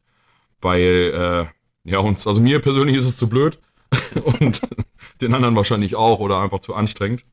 Weil, 0.61 1.49
äh, 1.87 1.91
ja, 1.91 1.99
uns, 1.99 2.27
also 2.27 2.41
mir 2.41 2.61
persönlich 2.61 2.97
ist 2.97 3.07
es 3.07 3.17
zu 3.17 3.29
blöd 3.29 3.59
und 4.41 4.61
den 5.23 5.35
anderen 5.35 5.57
wahrscheinlich 5.57 5.95
auch 5.97 6.21
oder 6.21 6.41
einfach 6.41 6.61
zu 6.61 6.75
anstrengend. 6.75 7.25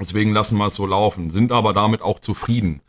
Deswegen 0.00 0.32
lassen 0.32 0.56
wir 0.58 0.66
es 0.66 0.74
so 0.74 0.86
laufen, 0.86 1.30
sind 1.30 1.52
aber 1.52 1.72
damit 1.72 2.02
auch 2.02 2.18
zufrieden. 2.18 2.80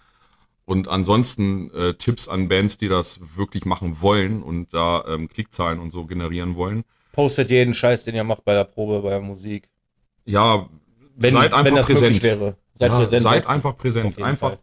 Und 0.65 0.87
ansonsten 0.87 1.69
äh, 1.71 1.93
Tipps 1.95 2.27
an 2.29 2.47
Bands, 2.47 2.77
die 2.77 2.87
das 2.87 3.19
wirklich 3.35 3.65
machen 3.65 3.97
wollen 3.99 4.41
und 4.41 4.73
da 4.73 5.03
ähm, 5.07 5.27
Klickzahlen 5.27 5.79
und 5.79 5.91
so 5.91 6.05
generieren 6.05 6.55
wollen. 6.55 6.85
Postet 7.11 7.49
jeden 7.49 7.73
Scheiß, 7.73 8.05
den 8.05 8.15
ihr 8.15 8.23
macht 8.23 8.45
bei 8.45 8.53
der 8.53 8.63
Probe, 8.63 9.01
bei 9.01 9.09
der 9.09 9.21
Musik. 9.21 9.69
Ja, 10.25 10.69
Wenn, 11.15 11.33
seid 11.33 11.53
einfach 11.53 11.65
wenn 11.65 11.75
das 11.75 11.85
präsent. 11.87 12.13
möglich 12.13 12.23
wäre. 12.23 12.55
Seid 12.75 12.91
ja, 12.91 12.97
präsent. 12.97 13.21
seid 13.21 13.47
einfach 13.47 13.77
präsent. 13.77 14.21
Einfach 14.21 14.49
Fall. 14.51 14.59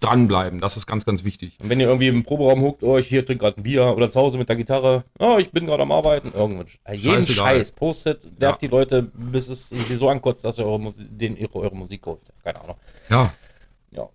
Dranbleiben. 0.00 0.60
Das 0.60 0.76
ist 0.76 0.86
ganz, 0.86 1.04
ganz 1.06 1.24
wichtig. 1.24 1.56
Und 1.62 1.68
wenn 1.70 1.80
ihr 1.80 1.86
irgendwie 1.86 2.08
im 2.08 2.22
Proberaum 2.24 2.60
huckt, 2.62 2.82
oh, 2.82 2.98
ich 2.98 3.06
hier 3.08 3.24
trinkt 3.24 3.42
gerade 3.42 3.58
ein 3.58 3.62
Bier 3.62 3.86
oder 3.96 4.10
zu 4.10 4.20
Hause 4.20 4.38
mit 4.38 4.48
der 4.48 4.56
Gitarre, 4.56 5.04
oh, 5.18 5.36
ich 5.38 5.50
bin 5.50 5.66
gerade 5.66 5.82
am 5.82 5.92
Arbeiten, 5.92 6.32
irgendwas. 6.32 6.66
Äh, 6.84 6.94
Jeden 6.96 7.14
Scheißegal. 7.22 7.56
Scheiß 7.56 7.72
postet, 7.72 8.24
nervt 8.40 8.62
Ja. 8.62 8.68
die 8.68 8.72
Leute, 8.72 9.02
bis 9.02 9.48
es 9.48 9.68
sie 9.70 9.96
so 9.96 10.08
ankotzt, 10.08 10.44
dass 10.44 10.58
ihr 10.58 10.66
eure, 10.66 10.78
Musi- 10.78 11.06
denen 11.08 11.36
ihre, 11.36 11.54
eure 11.56 11.74
Musik 11.76 12.02
kauft. 12.02 12.22
Keine 12.42 12.60
Ahnung. 12.60 12.76
Ja. 13.08 13.32
Ja. 13.92 14.08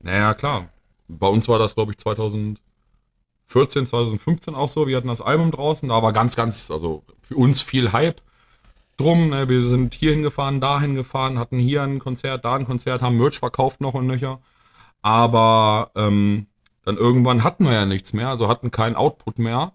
Naja, 0.00 0.34
klar. 0.34 0.68
Bei 1.08 1.26
uns 1.28 1.48
war 1.48 1.58
das, 1.58 1.74
glaube 1.74 1.92
ich, 1.92 1.98
2014, 1.98 3.86
2015 3.86 4.54
auch 4.54 4.68
so. 4.68 4.86
Wir 4.86 4.96
hatten 4.96 5.08
das 5.08 5.20
Album 5.20 5.50
draußen. 5.50 5.88
Da 5.88 6.02
war 6.02 6.12
ganz, 6.12 6.36
ganz, 6.36 6.70
also 6.70 7.02
für 7.22 7.36
uns 7.36 7.60
viel 7.60 7.92
Hype 7.92 8.20
drum. 8.96 9.30
Ne? 9.30 9.48
Wir 9.48 9.62
sind 9.64 9.94
hier 9.94 10.12
hingefahren, 10.12 10.60
da 10.60 10.80
hingefahren, 10.80 11.38
hatten 11.38 11.58
hier 11.58 11.82
ein 11.82 11.98
Konzert, 11.98 12.44
da 12.44 12.54
ein 12.56 12.64
Konzert, 12.66 13.02
haben 13.02 13.16
Merch 13.18 13.38
verkauft 13.38 13.80
noch 13.80 13.94
und 13.94 14.06
nöcher. 14.06 14.40
Aber 15.02 15.90
ähm, 15.94 16.46
dann 16.84 16.96
irgendwann 16.96 17.44
hatten 17.44 17.64
wir 17.64 17.72
ja 17.72 17.86
nichts 17.86 18.12
mehr, 18.12 18.28
also 18.28 18.48
hatten 18.48 18.70
keinen 18.70 18.96
Output 18.96 19.38
mehr 19.38 19.72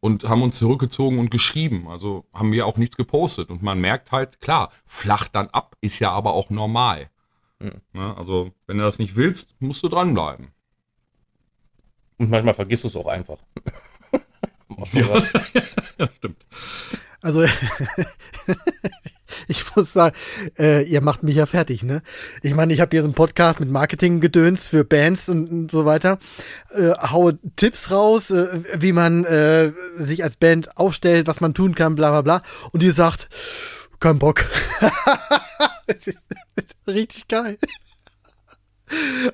und 0.00 0.24
haben 0.24 0.42
uns 0.42 0.58
zurückgezogen 0.58 1.18
und 1.18 1.30
geschrieben. 1.30 1.88
Also 1.88 2.26
haben 2.32 2.52
wir 2.52 2.66
auch 2.66 2.76
nichts 2.76 2.96
gepostet. 2.96 3.50
Und 3.50 3.62
man 3.62 3.80
merkt 3.80 4.12
halt, 4.12 4.40
klar, 4.40 4.70
flacht 4.86 5.34
dann 5.34 5.48
ab, 5.48 5.76
ist 5.80 5.98
ja 6.00 6.10
aber 6.10 6.34
auch 6.34 6.50
normal. 6.50 7.10
Ne? 7.60 8.16
Also, 8.16 8.52
wenn 8.66 8.78
du 8.78 8.84
das 8.84 8.98
nicht 8.98 9.16
willst, 9.16 9.60
musst 9.60 9.82
du 9.82 9.88
dranbleiben. 9.88 10.48
Und 12.18 12.30
manchmal 12.30 12.54
vergisst 12.54 12.84
du 12.84 12.88
es 12.88 12.96
auch 12.96 13.06
einfach. 13.06 13.38
Ja, 15.98 16.08
stimmt. 16.16 16.46
Also, 17.20 17.44
ich 19.48 19.64
muss 19.74 19.92
sagen, 19.92 20.16
äh, 20.58 20.84
ihr 20.84 21.00
macht 21.00 21.22
mich 21.22 21.36
ja 21.36 21.46
fertig, 21.46 21.82
ne? 21.82 22.02
Ich 22.42 22.54
meine, 22.54 22.72
ich 22.72 22.80
habe 22.80 22.90
hier 22.90 23.02
so 23.02 23.06
einen 23.06 23.14
Podcast 23.14 23.60
mit 23.60 23.70
Marketing-Gedöns 23.70 24.66
für 24.66 24.84
Bands 24.84 25.28
und, 25.28 25.50
und 25.50 25.70
so 25.70 25.84
weiter. 25.84 26.18
Äh, 26.70 26.92
haue 27.10 27.38
Tipps 27.56 27.90
raus, 27.90 28.30
äh, 28.30 28.48
wie 28.74 28.92
man 28.92 29.24
äh, 29.24 29.72
sich 29.96 30.24
als 30.24 30.36
Band 30.36 30.76
aufstellt, 30.76 31.26
was 31.26 31.40
man 31.40 31.54
tun 31.54 31.74
kann, 31.74 31.94
bla 31.94 32.10
bla 32.10 32.22
bla. 32.22 32.42
Und 32.72 32.82
ihr 32.82 32.92
sagt, 32.92 33.28
kein 34.00 34.18
Bock. 34.18 34.44
das 35.86 36.06
ist, 36.06 36.18
das 36.54 36.64
ist 36.64 36.88
richtig 36.88 37.28
geil. 37.28 37.58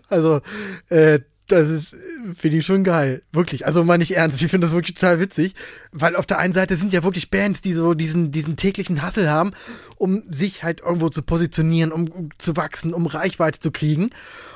Also, 0.09 0.40
äh, 0.88 1.20
das 1.46 1.68
ist, 1.68 1.96
finde 2.35 2.59
ich 2.59 2.66
schon 2.66 2.85
geil. 2.85 3.22
Wirklich. 3.33 3.66
Also 3.66 3.85
meine 3.85 4.02
ich 4.02 4.16
ernst. 4.16 4.42
Ich 4.42 4.50
finde 4.50 4.66
das 4.66 4.74
wirklich 4.74 4.94
total 4.94 5.20
witzig. 5.20 5.54
Weil 5.92 6.16
auf 6.16 6.26
der 6.26 6.38
einen 6.38 6.54
Seite 6.54 6.76
sind 6.76 6.92
ja 6.92 7.02
wirklich 7.02 7.30
Bands, 7.30 7.61
die 7.61 7.74
so 7.74 7.94
diesen, 7.94 8.33
diesen 8.33 8.57
täglichen 8.57 9.07
Hustle 9.07 9.30
haben, 9.30 9.52
um 9.96 10.22
sich 10.30 10.62
halt 10.62 10.80
irgendwo 10.80 11.11
zu 11.11 11.22
positionieren, 11.22 11.92
um, 11.92 12.09
um 12.09 12.28
zu 12.38 12.57
wachsen, 12.57 12.94
um 12.94 13.07
Reichweite 13.07 13.59
zu 13.59 13.70
kriegen. 13.70 14.11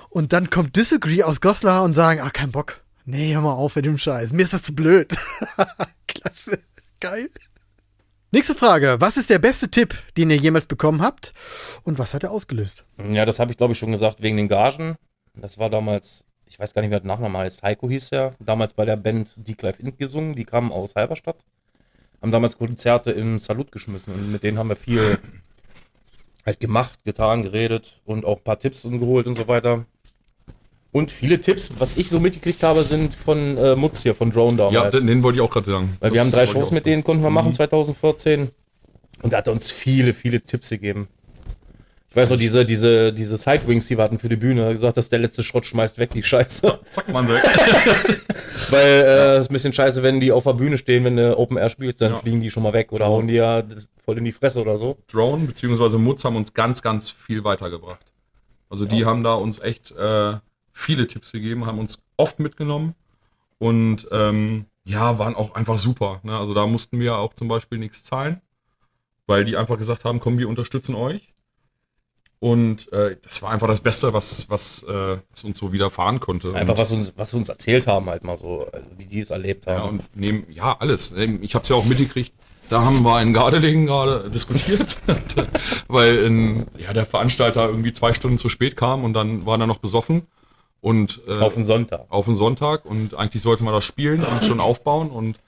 Und 0.09 0.33
dann 0.33 0.48
kommt 0.51 0.77
Disagree 0.77 1.22
aus 1.22 1.40
Goslar 1.40 1.85
und 1.85 1.92
sagen, 1.92 2.20
ah, 2.20 2.31
kein 2.31 2.51
Bock. 2.51 2.81
Nee, 3.05 3.35
hör 3.35 3.42
mal 3.42 3.53
auf 3.53 3.77
mit 3.77 3.87
dem 3.87 3.98
Scheiß. 3.98 4.33
Mir 4.33 4.42
ist 4.42 4.53
das 4.53 4.62
zu 4.62 4.74
blöd. 4.74 5.14
Klasse. 6.07 6.59
Geil. 7.01 7.31
Nächste 8.31 8.55
Frage. 8.55 8.96
Was 8.98 9.16
ist 9.16 9.31
der 9.31 9.38
beste 9.38 9.70
Tipp, 9.70 9.94
den 10.18 10.29
ihr 10.29 10.37
jemals 10.37 10.66
bekommen 10.66 11.01
habt? 11.01 11.33
Und 11.85 11.98
was 11.98 12.12
hat 12.12 12.24
er 12.24 12.31
ausgelöst? 12.31 12.85
Ja, 13.11 13.24
das 13.24 13.38
habe 13.38 13.51
ich 13.51 13.57
glaube 13.57 13.72
ich 13.72 13.79
schon 13.79 13.92
gesagt, 13.92 14.20
wegen 14.20 14.37
den 14.37 14.48
Gagen. 14.48 14.96
Das 15.35 15.57
war 15.57 15.70
damals, 15.70 16.24
ich 16.49 16.59
weiß 16.59 16.75
gar 16.75 16.83
nicht, 16.83 16.91
wer 16.91 17.01
der 17.01 17.07
Nachname 17.09 17.39
heißt. 17.39 17.63
Heiko 17.63 17.89
hieß 17.89 18.13
er. 18.13 18.35
Damals 18.41 18.73
bei 18.75 18.85
der 18.85 18.97
Band 18.97 19.35
Die 19.37 19.55
Clive 19.55 19.81
Int 19.83 19.99
gesungen. 19.99 20.35
Die 20.35 20.45
kamen 20.45 20.73
aus 20.73 20.95
Halberstadt. 20.95 21.37
Haben 22.21 22.31
damals 22.33 22.59
Konzerte 22.59 23.13
im 23.13 23.39
Salut 23.39 23.71
geschmissen 23.71 24.13
und 24.13 24.33
mit 24.33 24.43
denen 24.43 24.59
haben 24.59 24.69
wir 24.69 24.77
viel 24.77 25.19
halt 26.45 26.59
gemacht, 26.61 26.99
getan, 27.05 27.43
geredet 27.45 28.01
und 28.05 28.25
auch 28.25 28.39
ein 28.39 28.43
paar 28.45 28.59
Tipps 28.59 28.83
geholt 28.83 29.27
und 29.27 29.37
so 29.37 29.47
weiter. 29.47 29.85
Und 30.91 31.11
viele 31.13 31.41
Tipps, 31.41 31.71
was 31.79 31.97
ich 31.97 32.09
so 32.09 32.19
mitgekriegt 32.19 32.63
habe, 32.63 32.83
sind 32.83 33.15
von 33.15 33.57
äh, 33.59 33.77
Mutz 33.77 34.03
hier, 34.03 34.15
von 34.15 34.31
Drone 34.31 34.57
Ja, 34.59 34.65
damals. 34.71 34.97
den, 34.97 35.07
den 35.07 35.23
wollte 35.23 35.37
ich 35.37 35.43
auch 35.43 35.51
gerade 35.51 35.71
sagen. 35.71 35.97
Weil 36.01 36.11
Das 36.11 36.15
wir 36.15 36.21
haben 36.23 36.33
drei 36.33 36.47
Shows 36.47 36.71
mit 36.73 36.87
denen, 36.87 37.05
konnten 37.05 37.23
wir 37.23 37.31
machen 37.31 37.53
2014. 37.53 38.51
Und 39.23 39.33
er 39.33 39.39
hat 39.39 39.49
uns 39.49 39.71
viele, 39.71 40.15
viele 40.15 40.41
Tipps 40.41 40.71
gegeben. 40.71 41.09
Ich 42.11 42.16
weiß 42.16 42.31
noch, 42.31 42.38
diese, 42.38 42.64
diese, 42.64 43.12
diese 43.12 43.37
Sidewings, 43.37 43.87
die 43.87 43.99
wir 43.99 44.03
hatten 44.05 44.18
für 44.18 44.31
die 44.31 44.37
Bühne, 44.37 44.73
gesagt, 44.73 44.97
das 44.97 45.07
ist 45.07 45.12
der 45.12 45.18
letzte 45.18 45.42
Schrott, 45.44 45.66
schmeißt 45.66 45.99
weg 45.99 46.11
die 46.11 46.23
Scheiße. 46.23 46.81
Zack, 46.90 47.09
Mann, 47.12 47.29
weg. 47.29 47.42
Weil 48.71 48.83
äh, 48.87 49.31
es 49.35 49.40
ist 49.40 49.51
ein 49.51 49.53
bisschen 49.53 49.73
scheiße, 49.75 50.03
wenn 50.03 50.18
die 50.18 50.33
auf 50.33 50.44
der 50.44 50.55
Bühne 50.55 50.79
stehen, 50.79 51.05
wenn 51.05 51.16
du 51.16 51.37
Open 51.38 51.59
Air 51.59 51.68
spielst, 51.68 52.01
dann 52.01 52.12
Ja. 52.12 52.18
fliegen 52.18 52.40
die 52.40 52.51
schon 52.51 52.62
mal 52.62 52.73
weg 52.73 52.92
oder 52.92 53.07
hauen 53.07 53.27
die 53.29 53.35
ja 53.35 53.62
voll 54.05 54.16
in 54.18 54.25
die 54.25 54.33
Fresse 54.33 54.61
oder 54.62 54.79
so. 54.79 54.97
Drone 55.12 55.47
bzw. 55.47 55.99
Mutz 55.99 56.25
haben 56.25 56.37
uns 56.37 56.55
ganz, 56.55 56.81
ganz 56.81 57.11
viel 57.11 57.44
weitergebracht. 57.44 58.05
Also 58.71 58.87
die 58.87 59.05
haben 59.05 59.23
da 59.23 59.35
uns 59.35 59.59
echt 59.61 59.92
äh, 59.92 60.35
viele 60.73 61.07
Tipps 61.07 61.33
gegeben, 61.33 61.66
haben 61.66 61.79
uns 61.79 61.99
oft 62.16 62.38
mitgenommen 62.40 62.94
und 63.59 64.07
ähm, 64.12 64.64
ja, 64.85 65.18
waren 65.18 65.35
auch 65.35 65.55
einfach 65.55 65.79
super. 65.79 66.21
Ne? 66.23 66.37
Also 66.38 66.55
da 66.55 66.66
mussten 66.66 66.99
wir 67.01 67.16
auch 67.16 67.35
zum 67.35 67.49
Beispiel 67.49 67.79
nichts 67.79 68.05
zahlen, 68.05 68.40
weil 69.27 69.44
die 69.44 69.57
einfach 69.59 69.77
gesagt 69.79 70.05
haben, 70.05 70.21
komm, 70.21 70.38
wir 70.38 70.49
unterstützen 70.49 70.94
euch. 70.94 71.35
Und 72.40 72.92
äh, 72.92 73.16
das 73.22 73.42
war 73.42 73.51
einfach 73.51 73.66
das 73.66 73.81
Beste, 73.81 74.12
was, 74.12 74.48
was, 74.48 74.85
äh, 74.85 75.18
was 75.31 75.42
uns 75.44 75.59
so 75.59 75.72
widerfahren 75.72 76.20
konnte. 76.20 76.55
Einfach 76.55 76.74
und, 76.74 76.79
was 76.79 76.92
uns, 76.92 77.12
was 77.16 77.31
sie 77.31 77.37
uns 77.37 77.48
erzählt 77.48 77.87
haben, 77.88 78.07
halt 78.09 78.22
mal 78.22 78.37
so, 78.38 78.68
also 78.72 78.87
wie 78.96 79.07
die 79.07 79.20
es 79.20 79.31
erlebt 79.31 79.66
Ja, 79.66 79.79
haben. 79.81 79.98
und 79.98 80.16
nehmen, 80.16 80.46
ja, 80.48 80.77
alles. 80.79 81.12
Ich 81.12 81.55
habe 81.55 81.64
es 81.64 81.68
ja 81.68 81.74
auch 81.77 81.85
mitgekriegt. 81.85 82.33
Da 82.70 82.83
haben 82.85 83.03
wir 83.03 83.20
in 83.22 83.33
Gardelegen 83.33 83.87
gerade 83.87 84.31
diskutiert, 84.35 84.98
weil 85.88 86.18
in, 86.18 86.66
ja, 86.77 86.92
der 86.92 87.07
Veranstalter 87.07 87.66
irgendwie 87.66 87.92
zwei 87.92 88.12
Stunden 88.12 88.38
zu 88.38 88.48
spät 88.48 88.77
kam 88.77 89.05
und 89.05 89.14
dann 89.14 89.46
war 89.46 89.59
er 89.59 89.66
noch 89.66 89.79
besoffen 89.79 90.27
und 90.81 91.20
äh, 91.27 91.40
auf 91.40 91.55
den 91.55 91.64
Sonntag. 91.64 92.07
auf 92.11 92.27
den 92.27 92.37
Sonntag 92.37 92.85
und 92.85 93.14
eigentlich 93.14 93.42
sollte 93.42 93.64
man 93.64 93.72
das 93.74 93.85
spielen 93.85 94.22
und 94.22 94.44
schon 94.44 94.61
aufbauen 94.61 95.11
und 95.11 95.38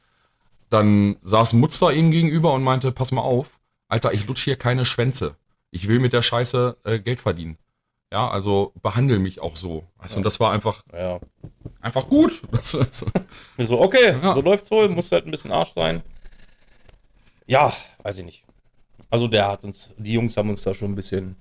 dann 0.71 1.17
saß 1.23 1.53
Mutzer 1.53 1.93
ihm 1.93 2.11
gegenüber 2.11 2.53
und 2.55 2.65
meinte, 2.65 2.91
pass 2.91 3.13
mal 3.13 3.21
auf, 3.21 3.47
Alter, 3.89 4.13
ich 4.15 4.27
lutsch 4.27 4.45
hier 4.45 4.57
keine 4.57 4.85
Schwänze. 4.87 5.37
Ich 5.71 5.87
will 5.89 6.01
mit 6.01 6.13
der 6.13 6.23
Scheiße 6.23 6.77
äh, 6.85 6.99
Geld 6.99 7.21
verdienen. 7.21 7.57
Ja, 8.13 8.29
also 8.29 8.73
behandel 8.83 9.21
mich 9.21 9.41
auch 9.41 9.57
so. 9.57 9.87
Weißt, 9.99 10.15
du, 10.15 10.19
Und 10.19 10.25
das 10.25 10.41
war 10.41 10.51
einfach, 10.53 10.83
Ja. 10.93 11.21
einfach 11.81 12.09
gut. 12.09 12.43
Das, 12.51 12.71
so, 13.69 13.81
okay, 13.81 14.19
Ja. 14.23 14.35
so 14.35 14.41
läuft's 14.41 14.71
wohl, 14.71 14.89
muss 14.89 15.13
halt 15.13 15.27
ein 15.27 15.31
bisschen 15.31 15.53
Arsch 15.53 15.73
sein. 15.75 16.03
Ja, 17.47 17.73
weiß 18.03 18.19
ich 18.19 18.25
nicht. 18.25 18.45
Also 19.11 19.27
der 19.29 19.49
hat 19.49 19.65
uns, 19.65 19.91
die 19.97 20.13
Jungs 20.13 20.37
haben 20.37 20.51
uns 20.51 20.63
da 20.63 20.75
schon 20.75 20.93
ein 20.93 20.97
bisschen, 20.97 21.37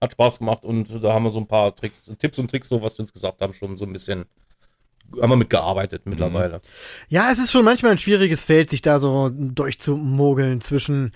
hat 0.00 0.12
Spaß 0.12 0.38
gemacht 0.38 0.64
und 0.64 0.88
da 1.02 1.12
haben 1.12 1.24
wir 1.24 1.30
so 1.30 1.38
ein 1.38 1.46
paar 1.48 1.74
Tricks, 1.74 2.10
Tipps 2.18 2.38
und 2.38 2.50
Tricks, 2.50 2.68
so 2.68 2.80
was 2.82 2.96
wir 2.96 3.00
uns 3.02 3.12
gesagt 3.12 3.40
haben, 3.40 3.52
schon 3.54 3.76
so 3.76 3.84
ein 3.84 3.92
bisschen, 3.92 4.24
haben 5.20 5.30
wir 5.30 5.36
mitgearbeitet 5.36 6.02
mittlerweile. 6.06 6.60
Ja, 7.08 7.30
es 7.30 7.38
ist 7.38 7.52
schon 7.52 7.64
manchmal 7.64 7.92
ein 7.92 7.98
schwieriges 7.98 8.44
Feld, 8.44 8.70
sich 8.70 8.82
da 8.82 8.98
so 8.98 9.30
durchzumogeln 9.32 10.60
zwischen 10.60 11.12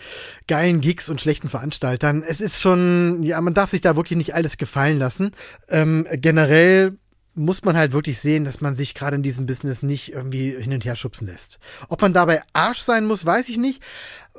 geilen 0.46 0.80
Gigs 0.80 1.08
und 1.10 1.20
schlechten 1.20 1.48
Veranstaltern. 1.48 2.22
Es 2.26 2.40
ist 2.40 2.60
schon, 2.60 3.22
ja, 3.22 3.40
man 3.40 3.54
darf 3.54 3.70
sich 3.70 3.80
da 3.80 3.96
wirklich 3.96 4.16
nicht 4.16 4.34
alles 4.34 4.56
gefallen 4.56 4.98
lassen. 4.98 5.32
Ähm, 5.68 6.06
generell 6.12 6.98
muss 7.34 7.64
man 7.64 7.76
halt 7.76 7.92
wirklich 7.92 8.18
sehen, 8.18 8.44
dass 8.44 8.60
man 8.60 8.74
sich 8.74 8.94
gerade 8.94 9.16
in 9.16 9.22
diesem 9.22 9.46
Business 9.46 9.82
nicht 9.82 10.12
irgendwie 10.12 10.50
hin 10.60 10.72
und 10.72 10.84
her 10.84 10.96
schubsen 10.96 11.26
lässt. 11.26 11.58
Ob 11.88 12.02
man 12.02 12.12
dabei 12.12 12.42
Arsch 12.52 12.80
sein 12.80 13.06
muss, 13.06 13.24
weiß 13.24 13.48
ich 13.48 13.58
nicht. 13.58 13.82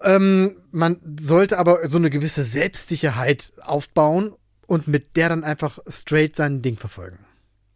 Ähm, 0.02 0.58
man 0.72 1.00
sollte 1.20 1.58
aber 1.58 1.88
so 1.88 1.98
eine 1.98 2.10
gewisse 2.10 2.44
Selbstsicherheit 2.44 3.52
aufbauen 3.62 4.34
und 4.68 4.88
mit 4.88 5.16
der 5.16 5.30
dann 5.30 5.44
einfach 5.44 5.80
straight 5.88 6.36
sein 6.36 6.62
Ding 6.62 6.78
verfolgen. 6.78 7.20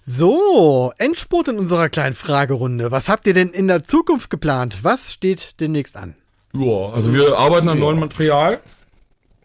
So, 0.06 0.92
Endspurt 0.98 1.48
in 1.48 1.58
unserer 1.60 1.88
kleinen 1.88 2.14
Fragerunde. 2.14 2.92
Was 2.92 3.08
habt 3.08 3.26
ihr 3.26 3.34
denn 3.34 3.50
in 3.52 3.68
der 3.70 3.84
Zukunft 3.84 4.30
geplant? 4.30 4.80
Was 4.84 5.14
steht 5.14 5.62
demnächst 5.62 5.96
an? 5.96 6.16
Ja, 6.54 6.90
also 6.94 7.14
wir 7.14 7.38
arbeiten 7.38 7.70
an 7.70 7.80
neuem 7.80 8.00
Material. 8.00 8.60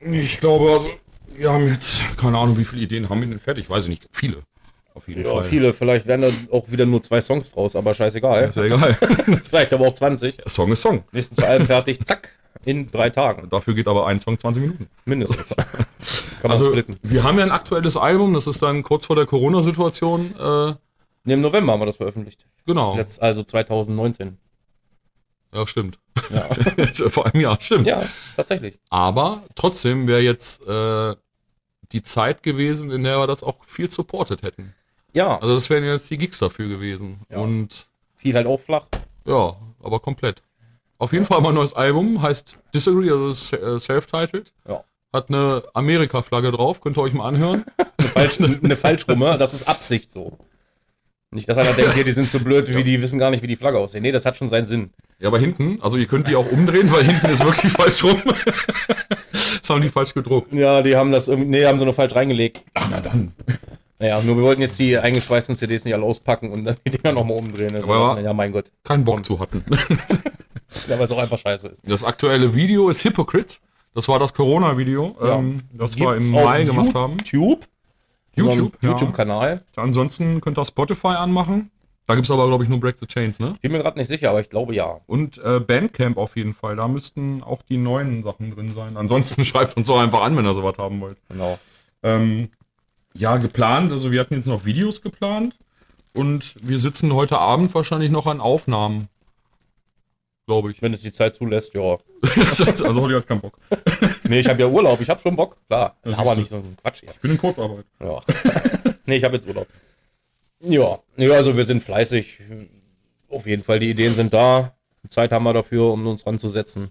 Ich 0.01 0.41
glaube, 0.41 0.73
also 0.73 0.89
wir 1.35 1.53
haben 1.53 1.69
jetzt, 1.69 2.01
keine 2.17 2.39
Ahnung, 2.39 2.59
wie 2.59 2.65
viele 2.65 2.83
Ideen 2.83 3.09
haben 3.09 3.21
wir 3.21 3.29
denn 3.29 3.39
fertig? 3.39 3.71
Weiß 3.71 3.85
ich 3.85 3.91
nicht, 3.91 4.09
viele. 4.13 4.43
Auf 4.95 5.07
jeden 5.07 5.25
Ja, 5.25 5.31
Fall. 5.31 5.45
viele, 5.45 5.73
vielleicht 5.73 6.09
werden 6.09 6.23
da 6.23 6.57
auch 6.57 6.65
wieder 6.73 6.85
nur 6.87 7.03
zwei 7.05 7.21
Songs 7.21 7.53
draus, 7.53 7.77
aber 7.77 7.95
scheißegal. 7.95 8.49
Ist 8.49 8.57
ja 8.57 8.65
egal. 8.65 8.99
vielleicht 9.49 9.73
aber 9.73 9.87
auch 9.87 9.95
20. 9.95 10.39
Song 10.47 10.73
ist 10.73 10.83
Song. 10.83 11.05
Nächsten 11.13 11.37
zwei 11.37 11.47
Alben 11.47 11.67
fertig, 11.67 12.05
zack, 12.05 12.31
in 12.65 12.91
drei 12.91 13.11
Tagen. 13.11 13.49
Dafür 13.51 13.75
geht 13.75 13.89
aber 13.89 14.07
ein 14.07 14.19
Song 14.21 14.39
20 14.39 14.63
Minuten. 14.63 14.89
Mindestens. 15.05 15.49
Kann 15.57 15.87
man 16.43 16.53
Also 16.53 16.71
splitten. 16.71 16.99
wir 17.03 17.23
haben 17.23 17.39
ja 17.39 17.45
ein 17.45 17.51
aktuelles 17.51 17.97
Album, 17.97 18.35
das 18.35 18.47
ist 18.47 18.63
dann 18.63 18.83
kurz 18.83 19.07
vor 19.07 19.17
der 19.17 19.27
Corona-Situation. 19.27 20.35
Äh, 20.39 20.75
Nee, 21.25 21.35
Im 21.35 21.41
November 21.41 21.73
haben 21.75 21.81
wir 21.81 21.87
das 21.87 21.97
veröffentlicht. 21.97 22.47
genau. 22.65 22.97
Letzt, 22.97 23.21
also 23.21 23.43
2019. 23.43 24.39
Ja, 25.53 25.67
stimmt. 25.67 25.99
Ja, 26.31 26.49
vor 27.11 27.27
einem 27.27 27.43
Jahr, 27.43 27.59
stimmt. 27.61 27.87
ja 27.87 28.03
tatsächlich. 28.37 28.79
Aber 28.91 29.43
trotzdem 29.55 30.07
wäre 30.07 30.21
jetzt 30.21 30.67
äh, 30.67 31.15
die 31.93 32.03
Zeit 32.03 32.43
gewesen, 32.43 32.91
in 32.91 33.03
der 33.05 33.19
wir 33.19 33.27
das 33.27 33.43
auch 33.43 33.57
viel 33.67 33.91
supported 33.91 34.43
hätten. 34.43 34.75
Ja, 35.13 35.39
Also 35.39 35.55
das 35.55 35.69
wären 35.71 35.85
jetzt 35.85 36.09
die 36.11 36.19
Gigs 36.19 36.39
dafür 36.39 36.69
gewesen. 36.69 37.21
Ja. 37.31 37.39
Und 37.39 37.89
viel 38.17 38.35
halt 38.35 38.47
auch 38.47 38.61
flach. 38.61 38.87
Ja, 39.27 39.57
aber 39.83 40.01
komplett. 40.01 40.43
Auf 40.99 41.13
jeden 41.13 41.25
Fall 41.25 41.41
mal 41.41 41.51
ein 41.51 41.55
neues 41.55 41.75
Album, 41.75 42.23
heißt 42.23 42.59
Disagree, 42.75 43.11
also 43.11 43.57
äh, 43.57 43.79
self-titled. 43.79 44.53
Ja. 44.69 44.85
Hat 45.13 45.29
eine 45.29 45.63
Amerika-Flagge 45.73 46.51
drauf, 46.51 46.81
könnt 46.81 46.99
ihr 46.99 47.03
euch 47.03 47.15
mal 47.15 47.29
anhören. 47.29 47.65
Eine, 47.99 48.09
Falsch, 48.09 48.41
eine 48.41 48.77
Falschrumme, 48.77 49.39
das 49.39 49.55
ist 49.55 49.67
Absicht 49.67 50.13
so. 50.13 50.39
Nicht, 51.31 51.49
dass 51.49 51.59
einer 51.59 51.73
denkt, 51.73 51.95
hier, 51.95 52.05
die 52.05 52.13
sind 52.13 52.29
so 52.29 52.41
blöd, 52.41 52.75
wie 52.75 52.85
die 52.85 53.03
wissen 53.03 53.19
gar 53.19 53.31
nicht, 53.31 53.43
wie 53.43 53.49
die 53.49 53.57
Flagge 53.57 53.79
aussieht. 53.79 54.01
Nee, 54.01 54.13
das 54.13 54.25
hat 54.25 54.37
schon 54.37 54.49
seinen 54.49 54.67
Sinn. 54.67 54.91
Ja, 55.19 55.29
aber 55.29 55.39
hinten, 55.39 55.79
also 55.83 55.99
ihr 55.99 56.07
könnt 56.07 56.29
die 56.29 56.37
auch 56.37 56.51
umdrehen, 56.51 56.91
weil 56.91 57.05
hinten 57.05 57.27
ist 57.27 57.45
wirklich 57.45 57.73
falsch 57.73 58.03
rum. 58.05 58.23
das 59.33 59.69
haben 59.69 59.83
die 59.83 59.89
falsch 59.89 60.15
gedruckt. 60.15 60.53
Ja, 60.53 60.81
die 60.81 60.97
haben 60.97 61.13
das 61.13 61.29
irgendwie, 61.29 61.51
nee, 61.51 61.67
haben 61.67 61.79
sie 61.79 61.85
nur 61.85 61.93
falsch 61.93 62.15
reingelegt. 62.15 62.63
Ach, 62.75 62.89
na 62.91 63.01
dann. 63.01 63.33
Naja, 64.01 64.21
nur 64.23 64.37
wir 64.37 64.45
wollten 64.45 64.63
jetzt 64.63 64.79
die 64.79 64.97
eingeschweißten 64.97 65.57
CDs 65.57 65.85
nicht 65.85 65.95
alle 65.95 66.05
auspacken 66.05 66.53
und 66.53 66.65
dann 66.65 66.77
die 66.87 66.91
Dinger 66.93 67.13
nochmal 67.13 67.37
umdrehen. 67.39 67.75
Also, 67.75 67.93
Aber- 67.93 68.21
ja, 68.21 68.33
mein 68.33 68.53
Gott. 68.53 68.71
Keinen 68.85 69.05
Bock 69.05 69.25
zu 69.25 69.41
hatten. 69.41 69.65
Ja, 69.69 69.79
weil 70.99 71.03
es 71.05 71.11
auch 71.11 71.19
einfach 71.19 71.39
scheiße 71.39 71.69
ist. 71.69 71.83
Das 71.89 72.05
aktuelle 72.05 72.55
Video 72.55 72.89
ist 72.91 73.05
Hypocrite. 73.05 73.57
Das 73.95 74.07
war 74.09 74.19
das 74.21 74.33
Corona-Video, 74.35 75.17
Ja. 75.21 75.37
ähm, 75.39 75.59
das 75.73 75.97
wir 75.97 76.11
Gibt's 76.13 76.29
im 76.31 76.37
auf 76.37 76.45
Mai 76.45 76.65
gemacht 76.65 76.95
haben. 76.95 77.17
YouTube? 77.33 77.67
YouTube, 78.37 78.79
ja. 78.81 78.91
YouTube-Kanal. 78.91 79.63
Ansonsten 79.75 80.41
könnt 80.41 80.59
ihr 80.59 80.65
Spotify 80.65 81.09
anmachen. 81.09 81.71
Da 82.07 82.15
gibt's 82.15 82.31
aber, 82.31 82.47
glaube 82.47 82.63
ich, 82.65 82.71
nur 82.71 82.79
Break 82.81 82.99
the 83.01 83.07
Chains, 83.07 83.39
ne? 83.41 83.57
Bin 83.61 83.73
mir 83.73 83.81
gerade 83.81 83.99
nicht 83.99 84.09
sicher, 84.09 84.31
aber 84.31 84.41
ich 84.41 84.49
glaube 84.49 84.75
ja. 84.75 85.01
Und 85.07 85.37
äh, 85.39 85.59
Bandcamp 85.61 86.17
auf 86.17 86.37
jeden 86.37 86.55
Fall. 86.55 86.77
Da 86.77 86.87
müssten 86.89 87.43
auch 87.43 87.61
die 87.69 87.77
neuen 87.77 88.23
Sachen 88.23 88.55
drin 88.55 88.73
sein. 88.73 88.97
Ansonsten 88.97 89.45
schreibt 89.45 89.77
uns 89.77 89.91
auch 89.91 89.99
einfach 89.99 90.23
an, 90.23 90.37
wenn 90.37 90.47
ihr 90.47 90.55
sowas 90.55 90.79
haben 90.79 91.01
wollt. 91.01 91.19
Genau. 91.29 91.59
Ähm, 92.05 92.49
ja, 93.19 93.37
geplant. 93.37 93.93
Also 93.93 94.13
wir 94.13 94.21
hatten 94.21 94.35
jetzt 94.35 94.47
noch 94.47 94.65
Videos 94.65 95.03
geplant. 95.03 95.57
Und 96.15 96.55
wir 96.63 96.79
sitzen 96.79 97.13
heute 97.15 97.39
Abend 97.39 97.75
wahrscheinlich 97.75 98.11
noch 98.11 98.27
an 98.27 98.41
Aufnahmen. 98.41 99.09
Glaube 100.47 100.71
ich. 100.71 100.81
Wenn 100.81 100.95
es 100.95 101.03
die 101.03 101.13
Zeit 101.13 101.37
zulässt, 101.37 101.75
ja. 101.75 101.99
also 102.23 103.01
Holly 103.01 103.15
hat 103.15 103.27
keinen 103.27 103.41
Bock. 103.41 103.59
Nee, 104.29 104.41
ich 104.41 104.49
habe 104.49 104.61
ja 104.61 104.67
Urlaub, 104.67 105.01
ich 105.01 105.09
habe 105.09 105.19
schon 105.21 105.37
Bock, 105.37 105.57
klar. 105.69 105.97
Das 106.03 106.19
aber 106.19 106.35
nicht 106.35 106.51
so 106.51 106.57
ein 106.57 106.77
Quatsch 106.83 107.01
hier. 107.01 107.13
Ich 107.13 107.21
bin 107.21 107.31
in 107.31 107.39
Kurzarbeit. 107.39 107.87
Ja. 107.99 108.21
nee, 109.07 109.17
ich 109.17 109.25
habe 109.25 109.37
jetzt 109.37 109.49
Urlaub. 109.49 109.67
Ja. 110.61 110.99
ja, 111.17 111.33
also 111.33 111.57
wir 111.57 111.65
sind 111.65 111.83
fleißig. 111.83 112.39
Auf 113.31 113.47
jeden 113.47 113.65
Fall, 113.65 113.79
die 113.79 113.89
Ideen 113.89 114.15
sind 114.15 114.35
da. 114.35 114.75
Zeit 115.09 115.33
haben 115.33 115.45
wir 115.45 115.55
dafür, 115.55 115.93
um 115.95 116.07
uns 116.07 116.27
ranzusetzen. 116.27 116.91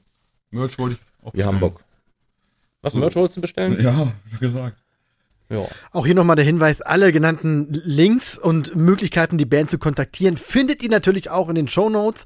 Merch 0.50 0.80
wollte 0.80 0.96
ich 0.96 1.26
auch 1.28 1.34
Wir 1.36 1.46
haben 1.46 1.60
Bock. 1.60 1.84
Was, 2.82 2.96
Merch 2.96 3.16
wolltest 3.16 3.38
du 3.38 3.42
bestellen? 3.42 3.80
Ja, 3.82 4.12
wie 4.32 4.40
gesagt. 4.40 4.78
Ja. 5.50 5.68
Auch 5.92 6.06
hier 6.06 6.16
nochmal 6.16 6.36
der 6.36 6.46
Hinweis, 6.46 6.82
alle 6.82 7.12
genannten 7.12 7.68
Links 7.72 8.38
und 8.38 8.76
Möglichkeiten, 8.76 9.38
die 9.38 9.46
Band 9.46 9.70
zu 9.70 9.78
kontaktieren, 9.78 10.38
findet 10.38 10.84
ihr 10.84 10.90
natürlich 10.90 11.30
auch 11.30 11.50
in 11.50 11.56
den 11.56 11.68
Show 11.68 11.90
Notes. 11.90 12.26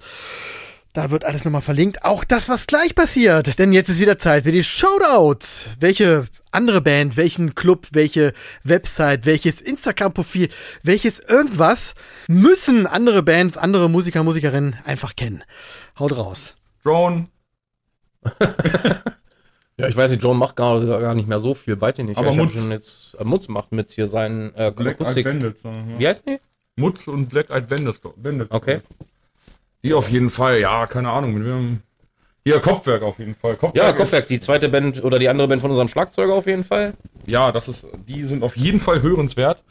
Da 0.94 1.10
wird 1.10 1.24
alles 1.24 1.46
nochmal 1.46 1.62
verlinkt. 1.62 2.04
Auch 2.04 2.26
das, 2.26 2.50
was 2.50 2.68
gleich 2.68 2.96
passiert. 2.96 3.58
Denn 3.58 3.72
jetzt 3.72 3.88
ist 3.88 4.02
wieder 4.02 4.18
Zeit 4.18 4.44
für 4.44 4.52
die 4.52 4.64
Shoutouts. 4.64 5.68
Welche 5.80 6.26
andere 6.52 6.82
Band, 6.82 7.16
welchen 7.16 7.56
Club, 7.56 7.88
welche 7.94 8.34
Website, 8.66 9.26
welches 9.26 9.62
Instagram-Profil, 9.62 10.50
welches 10.84 11.20
irgendwas 11.20 11.96
müssen 12.28 12.88
andere 12.88 13.24
Bands, 13.24 13.58
andere 13.58 13.90
Musiker, 13.90 14.24
Musikerinnen 14.24 14.76
einfach 14.84 15.16
kennen. 15.16 15.46
Haut 15.98 16.18
raus. 16.18 16.56
Drone, 16.84 17.28
ja, 19.82 19.88
ich 19.90 19.98
weiß 19.98 20.12
nicht, 20.12 20.24
John 20.24 20.38
macht 20.38 20.56
gar, 20.56 20.80
gar 20.86 21.14
nicht 21.16 21.28
mehr 21.28 21.40
so 21.40 21.54
viel, 21.54 21.80
weiß 21.80 22.00
ich 22.00 22.06
nicht. 22.06 22.18
Aber 22.18 22.30
ich 22.30 22.38
Mutz. 22.38 22.68
jetzt, 22.70 23.16
äh, 23.20 23.24
Mutz 23.24 23.48
macht 23.48 23.72
mit 23.72 23.92
hier 23.92 24.08
seinen 24.08 24.54
äh, 24.56 24.72
Black 24.76 25.00
Eyed 25.00 25.02
Akustik. 25.02 25.26
Bandits. 25.26 25.64
Ja. 25.64 25.72
Wie 25.98 26.08
heißt 26.08 26.24
die? 26.28 26.38
Mutz 26.78 27.08
und 27.08 27.28
Black 27.30 27.50
Eyed 27.50 27.68
Bandits. 27.68 28.00
Bandits. 28.18 28.52
Okay. 28.52 28.82
Die 29.84 29.94
auf 29.94 30.10
jeden 30.10 30.30
Fall, 30.30 30.60
ja, 30.60 30.86
keine 30.88 31.10
Ahnung. 31.10 31.44
Wir 31.44 31.54
haben 31.54 31.84
hier 32.44 32.60
Kopfwerk 32.60 33.02
auf 33.04 33.20
jeden 33.20 33.36
Fall. 33.36 33.56
Kopfwerk 33.56 33.76
Ja, 33.86 33.94
Kopfwerk, 33.94 34.28
die 34.28 34.40
zweite 34.40 34.70
Band 34.70 35.04
oder 35.04 35.20
die 35.20 35.30
andere 35.30 35.48
Band 35.48 35.62
von 35.62 35.72
unserem 35.72 35.88
Schlagzeuger 35.90 36.34
auf 36.34 36.48
jeden 36.48 36.64
Fall. 36.64 36.94
ja, 37.26 37.52
das 37.52 37.68
ist, 37.68 37.86
die 38.08 38.26
sind 38.26 38.44
auf 38.44 38.56
jeden 38.58 38.80
Fall 38.80 39.02
hörenswert 39.02 39.64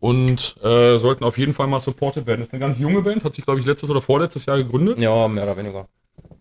und 0.00 0.56
äh, 0.62 0.98
sollten 0.98 1.24
auf 1.24 1.38
jeden 1.38 1.54
Fall 1.54 1.68
mal 1.68 1.80
supported 1.80 2.26
werden. 2.26 2.40
Das 2.40 2.48
ist 2.48 2.54
eine 2.54 2.60
ganz 2.60 2.78
junge 2.78 3.02
Band, 3.02 3.24
hat 3.24 3.34
sich, 3.34 3.44
glaube 3.44 3.60
ich, 3.60 3.66
letztes 3.66 3.88
oder 3.88 4.02
vorletztes 4.02 4.46
Jahr 4.46 4.56
gegründet 4.56 4.98
Ja, 4.98 5.28
mehr 5.28 5.44
oder 5.44 5.56
weniger. 5.56 5.86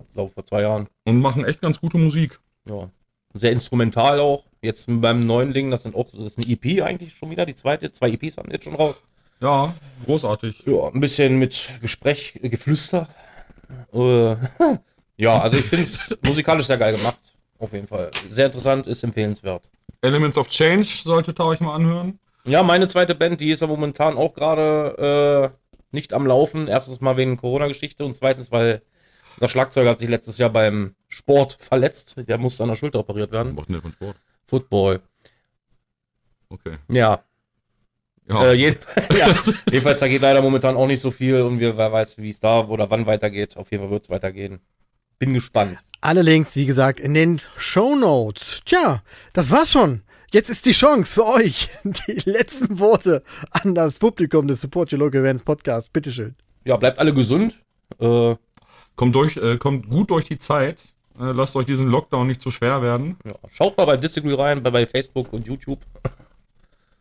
Ich 0.07 0.13
glaube, 0.13 0.31
vor 0.31 0.45
zwei 0.45 0.61
Jahren. 0.63 0.87
und 1.05 1.21
machen 1.21 1.45
echt 1.45 1.61
ganz 1.61 1.79
gute 1.79 1.97
Musik. 1.97 2.39
Ja. 2.67 2.89
Sehr 3.33 3.51
instrumental 3.51 4.19
auch. 4.19 4.45
Jetzt 4.61 4.85
beim 4.87 5.25
neuen 5.25 5.53
Ding, 5.53 5.71
das 5.71 5.83
sind 5.83 5.95
auch, 5.95 6.07
das 6.11 6.37
ist 6.37 6.37
eine 6.37 6.47
EP 6.47 6.83
eigentlich 6.83 7.13
schon 7.13 7.31
wieder, 7.31 7.45
die 7.45 7.55
zweite. 7.55 7.91
Zwei 7.91 8.11
EPs 8.11 8.37
haben 8.37 8.51
jetzt 8.51 8.65
schon 8.65 8.75
raus. 8.75 9.01
Ja, 9.41 9.73
großartig. 10.05 10.63
Ja, 10.67 10.89
ein 10.93 10.99
bisschen 10.99 11.37
mit 11.37 11.67
Gespräch, 11.81 12.39
äh, 12.41 12.49
Geflüster. 12.49 13.09
Äh, 13.91 14.35
ja, 15.17 15.39
also 15.41 15.57
ich 15.57 15.65
finde 15.65 15.85
es 15.85 15.97
musikalisch 16.23 16.67
sehr 16.67 16.77
geil 16.77 16.95
gemacht. 16.95 17.17
Auf 17.57 17.73
jeden 17.73 17.87
Fall. 17.87 18.11
Sehr 18.29 18.47
interessant, 18.47 18.87
ist 18.87 19.03
empfehlenswert. 19.03 19.63
Elements 20.01 20.37
of 20.37 20.47
Change 20.47 20.87
solltet 21.03 21.39
ihr 21.39 21.45
euch 21.45 21.59
mal 21.59 21.75
anhören. 21.75 22.19
Ja, 22.45 22.63
meine 22.63 22.87
zweite 22.87 23.13
Band, 23.13 23.39
die 23.39 23.51
ist 23.51 23.61
ja 23.61 23.67
momentan 23.67 24.17
auch 24.17 24.33
gerade 24.33 25.51
äh, 25.51 25.57
nicht 25.91 26.13
am 26.13 26.25
Laufen. 26.25 26.67
Erstens 26.67 27.01
mal 27.01 27.17
wegen 27.17 27.37
Corona-Geschichte 27.37 28.03
und 28.03 28.15
zweitens, 28.15 28.51
weil 28.51 28.81
der 29.39 29.47
Schlagzeuger 29.47 29.91
hat 29.91 29.99
sich 29.99 30.09
letztes 30.09 30.37
Jahr 30.37 30.49
beim 30.49 30.95
Sport 31.11 31.57
verletzt. 31.59 32.15
Der 32.17 32.37
musste 32.37 32.63
an 32.63 32.69
der 32.69 32.75
Schulter 32.75 32.99
operiert 32.99 33.31
werden. 33.31 33.55
Macht 33.55 33.69
nicht 33.69 33.81
von 33.81 33.91
Sport. 33.93 34.15
Football. 34.47 35.01
Okay. 36.49 36.77
Ja, 36.89 37.23
Ja. 38.27 38.43
Äh, 38.45 38.53
jedenfalls, 38.53 39.07
ja. 39.17 39.53
jedenfalls, 39.71 39.99
da 39.99 40.07
geht 40.07 40.21
leider 40.21 40.41
momentan 40.41 40.75
auch 40.75 40.87
nicht 40.87 40.99
so 41.01 41.11
viel 41.11 41.41
und 41.41 41.59
wir, 41.59 41.77
wer 41.77 41.91
weiß, 41.91 42.17
wie 42.17 42.29
es 42.29 42.39
da 42.39 42.65
oder 42.67 42.89
wann 42.89 43.05
weitergeht. 43.05 43.57
Auf 43.57 43.71
jeden 43.71 43.83
Fall 43.83 43.91
wird 43.91 44.03
es 44.03 44.09
weitergehen. 44.09 44.59
Bin 45.19 45.33
gespannt. 45.33 45.79
Alle 46.01 46.21
Links, 46.21 46.55
wie 46.55 46.65
gesagt, 46.65 46.99
in 46.99 47.13
den 47.13 47.41
Show 47.57 47.95
Notes. 47.95 48.61
Tja, 48.65 49.03
das 49.33 49.51
war's 49.51 49.71
schon. 49.71 50.01
Jetzt 50.33 50.49
ist 50.49 50.65
die 50.65 50.71
Chance 50.71 51.13
für 51.13 51.25
euch. 51.27 51.69
Die 51.83 52.21
letzten 52.29 52.79
Worte 52.79 53.21
an 53.51 53.75
das 53.75 53.99
Publikum 53.99 54.47
des 54.47 54.61
Support 54.61 54.93
Your 54.93 54.99
Local 54.99 55.19
Events 55.21 55.43
Podcast. 55.43 55.91
Bitteschön. 55.91 56.35
Ja, 56.63 56.77
bleibt 56.77 56.99
alle 56.99 57.13
gesund. 57.13 57.61
Äh, 57.99 58.35
Kommt, 58.95 59.15
durch, 59.15 59.37
äh, 59.37 59.57
kommt 59.57 59.89
gut 59.89 60.11
durch 60.11 60.25
die 60.25 60.37
Zeit. 60.37 60.83
Äh, 61.21 61.31
lasst 61.33 61.55
euch 61.55 61.65
diesen 61.67 61.89
Lockdown 61.89 62.25
nicht 62.27 62.41
zu 62.41 62.49
schwer 62.51 62.81
werden. 62.81 63.17
ja. 63.25 63.33
Schaut 63.53 63.77
mal 63.77 63.85
bei 63.85 63.97
Disagree 63.97 64.33
rein, 64.33 64.63
bei, 64.63 64.71
bei 64.71 64.87
Facebook 64.87 65.31
und 65.33 65.45
YouTube. 65.47 65.79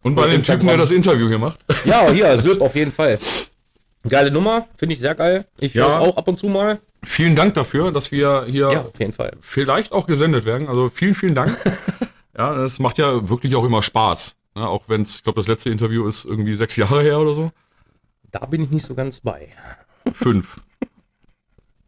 Und 0.03 0.15
bei 0.15 0.25
Und 0.25 0.31
dem. 0.33 0.41
Typen, 0.43 0.67
der 0.67 0.77
das 0.77 0.91
Interview 0.91 1.29
hier 1.29 1.39
macht. 1.39 1.61
Ja, 1.85 2.11
hier, 2.13 2.39
Sirp 2.41 2.61
auf 2.61 2.75
jeden 2.75 2.93
Fall. 2.93 3.19
Geile 4.09 4.31
Nummer, 4.31 4.67
finde 4.79 4.95
ich 4.95 4.99
sehr 5.01 5.15
geil. 5.15 5.45
Ich 5.59 5.75
Ja. 5.75 5.83
höre 5.85 5.91
es 5.91 5.97
auch 5.97 6.17
ab 6.17 6.27
und 6.29 6.39
zu 6.39 6.49
mal. 6.49 6.81
Vielen 7.03 7.35
Dank 7.37 7.55
dafür, 7.55 7.93
dass 7.93 8.11
wir 8.13 8.45
hier 8.47 8.71
Ja, 8.73 8.81
auf 8.83 8.99
jeden 8.99 9.13
Fall. 9.13 9.37
vielleicht 9.41 9.93
auch 9.93 10.07
gesendet 10.07 10.45
werden. 10.45 10.69
Also 10.69 10.91
vielen, 10.91 11.15
vielen 11.15 11.35
Dank. 11.35 11.57
ja, 12.37 12.63
es 12.65 12.79
macht 12.79 12.99
ja 12.99 13.29
wirklich 13.29 13.55
auch 13.57 13.65
immer 13.65 13.83
Spaß. 13.83 14.37
Ja, 14.57 14.67
auch 14.67 14.85
wenn 14.89 15.03
es, 15.03 15.17
ich 15.17 15.23
glaube, 15.23 15.39
das 15.41 15.49
letzte 15.49 15.71
Interview 15.71 16.07
ist 16.09 16.25
irgendwie 16.25 16.55
sechs 16.57 16.77
Jahre 16.77 17.03
her 17.03 17.19
oder 17.21 17.35
so. 17.35 17.51
Da 18.31 18.45
bin 18.47 18.63
ich 18.65 18.71
nicht 18.71 18.85
so 18.87 18.95
ganz 18.95 19.21
bei. 19.21 19.49
Fünf. 20.13 20.61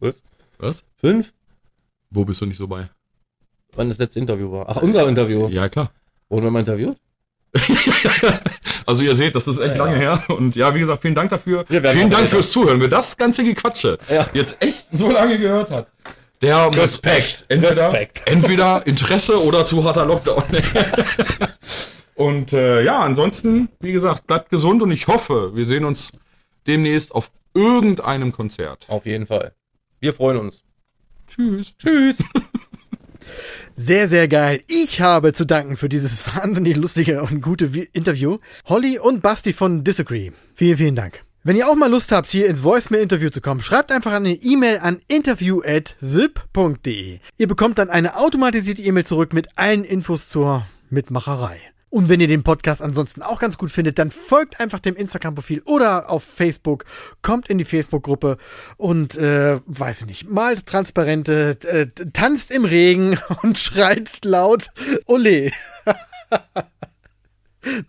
Was? 0.01 0.23
Was? 0.59 0.85
Fünf? 0.99 1.33
Wo 2.13 2.25
bist 2.25 2.41
du 2.41 2.47
nicht 2.47 2.59
so 2.59 2.69
bei? 2.69 2.89
Wann 3.75 3.89
das 3.89 3.99
letzte 3.99 4.19
Interview 4.21 4.53
war? 4.53 4.67
Ach, 4.69 4.77
unser 4.83 5.09
Interview. 5.09 5.49
Ja, 5.49 5.69
klar. 5.69 5.91
Wurden 6.29 6.45
wir 6.45 6.51
mal 6.51 6.61
interviewt? 6.61 6.97
Also 8.85 9.05
ihr 9.05 9.15
seht, 9.15 9.37
das 9.37 9.47
ist 9.47 9.59
echt 9.59 9.77
lange 9.77 9.97
her. 9.97 10.25
Und 10.29 10.57
ja, 10.57 10.75
wie 10.75 10.81
gesagt, 10.81 11.03
vielen 11.03 11.15
Dank 11.15 11.31
dafür. 11.31 11.65
Vielen 11.69 11.83
Dank 11.85 11.97
älter. 11.97 12.27
fürs 12.27 12.51
Zuhören. 12.51 12.81
Wer 12.81 12.89
das 12.89 13.17
ganze 13.17 13.45
Gequatsche 13.45 13.97
Ja. 14.11 14.27
jetzt 14.33 14.61
echt 14.61 14.87
so 14.91 15.09
lange 15.11 15.39
gehört 15.39 15.71
hat, 15.71 15.87
der 16.43 16.69
Respekt. 16.75 17.45
entweder, 17.49 17.93
Respekt. 17.93 18.23
entweder 18.27 18.85
Interesse 18.87 19.41
oder 19.43 19.65
zu 19.65 19.85
harter 19.85 20.05
Lockdown. 20.05 20.43
und 22.17 22.53
äh, 22.53 22.83
ja, 22.83 23.01
ansonsten, 23.01 23.69
wie 23.81 23.93
gesagt, 23.93 24.27
bleibt 24.27 24.51
gesund 24.51 24.83
und 24.83 24.91
ich 24.91 25.07
hoffe, 25.07 25.55
wir 25.55 25.65
sehen 25.65 25.85
uns 25.85 26.13
demnächst 26.67 27.15
auf 27.15 27.31
irgendeinem 27.55 28.33
Konzert. 28.33 28.87
Auf 28.89 29.07
jeden 29.07 29.27
Fall. 29.27 29.53
Wir 30.01 30.13
freuen 30.13 30.39
uns. 30.39 30.65
Tschüss. 31.35 31.73
Tschüss. 31.79 32.19
Sehr, 33.77 34.09
sehr 34.09 34.29
geil. 34.29 34.63
Ich 34.69 35.01
habe 35.01 35.33
zu 35.33 35.45
danken 35.47 35.77
für 35.77 35.89
dieses 35.89 36.27
wahnsinnig 36.37 36.77
lustige 36.77 37.23
und 37.23 37.41
gute 37.41 37.69
Vi- 37.75 37.89
Interview. 37.93 38.39
Holly 38.67 38.99
und 38.99 39.23
Basti 39.23 39.53
von 39.53 39.85
Disagree. 39.85 40.33
Vielen, 40.55 40.77
vielen 40.77 40.97
Dank. 40.97 41.23
Wenn 41.45 41.57
ihr 41.57 41.69
auch 41.69 41.75
mal 41.75 41.91
Lust 41.91 42.13
habt, 42.13 42.31
hier 42.31 42.47
ins 42.47 42.63
Voicemail-Interview 42.63 43.31
zu 43.31 43.41
kommen, 43.41 43.63
schreibt 43.63 43.91
einfach 43.91 44.13
eine 44.13 44.33
E-Mail 44.35 44.79
an 44.79 45.01
interview.zip.de. 45.09 47.19
Ihr 47.37 47.49
bekommt 47.49 47.79
dann 47.79 47.91
eine 47.91 48.17
automatisierte 48.17 48.83
E-Mail 48.83 49.07
zurück 49.07 49.33
mit 49.33 49.59
allen 49.59 49.83
Infos 49.85 50.29
zur 50.29 50.67
Mitmacherei. 50.91 51.59
Und 51.93 52.09
wenn 52.09 52.21
ihr 52.21 52.27
den 52.27 52.43
Podcast 52.43 52.81
ansonsten 52.81 53.21
auch 53.21 53.39
ganz 53.39 53.59
gut 53.59 53.71
findet, 53.71 53.99
dann 53.99 54.11
folgt 54.11 54.61
einfach 54.61 54.81
dem 54.81 54.97
Instagram-Profil 54.97 55.61
oder 55.67 56.09
auf 56.09 56.25
Facebook, 56.25 56.87
kommt 57.21 57.51
in 57.51 57.59
die 57.59 57.67
Facebook-Gruppe 57.67 58.39
und, 58.79 59.19
äh, 59.19 59.61
weiß 59.67 60.01
ich 60.01 60.07
nicht, 60.07 60.31
malt 60.31 60.65
Transparente, 60.65 61.59
äh, 61.61 61.89
tanzt 62.15 62.51
im 62.51 62.65
Regen 62.65 63.19
und 63.43 63.59
schreit 63.59 64.25
laut 64.25 64.69
Ole. 65.05 65.53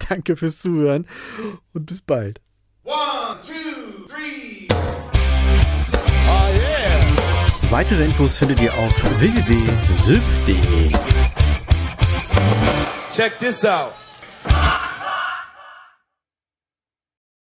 Danke 0.10 0.36
fürs 0.36 0.62
Zuhören 0.62 1.08
und 1.72 1.86
bis 1.86 2.02
bald. 2.02 2.42
Weitere 7.70 8.04
Infos 8.04 8.36
findet 8.36 8.60
ihr 8.60 8.74
auf 8.74 9.22
www.sylph.de. 9.22 10.92
Check 13.14 13.38
this 13.38 13.64
out. 13.64 13.94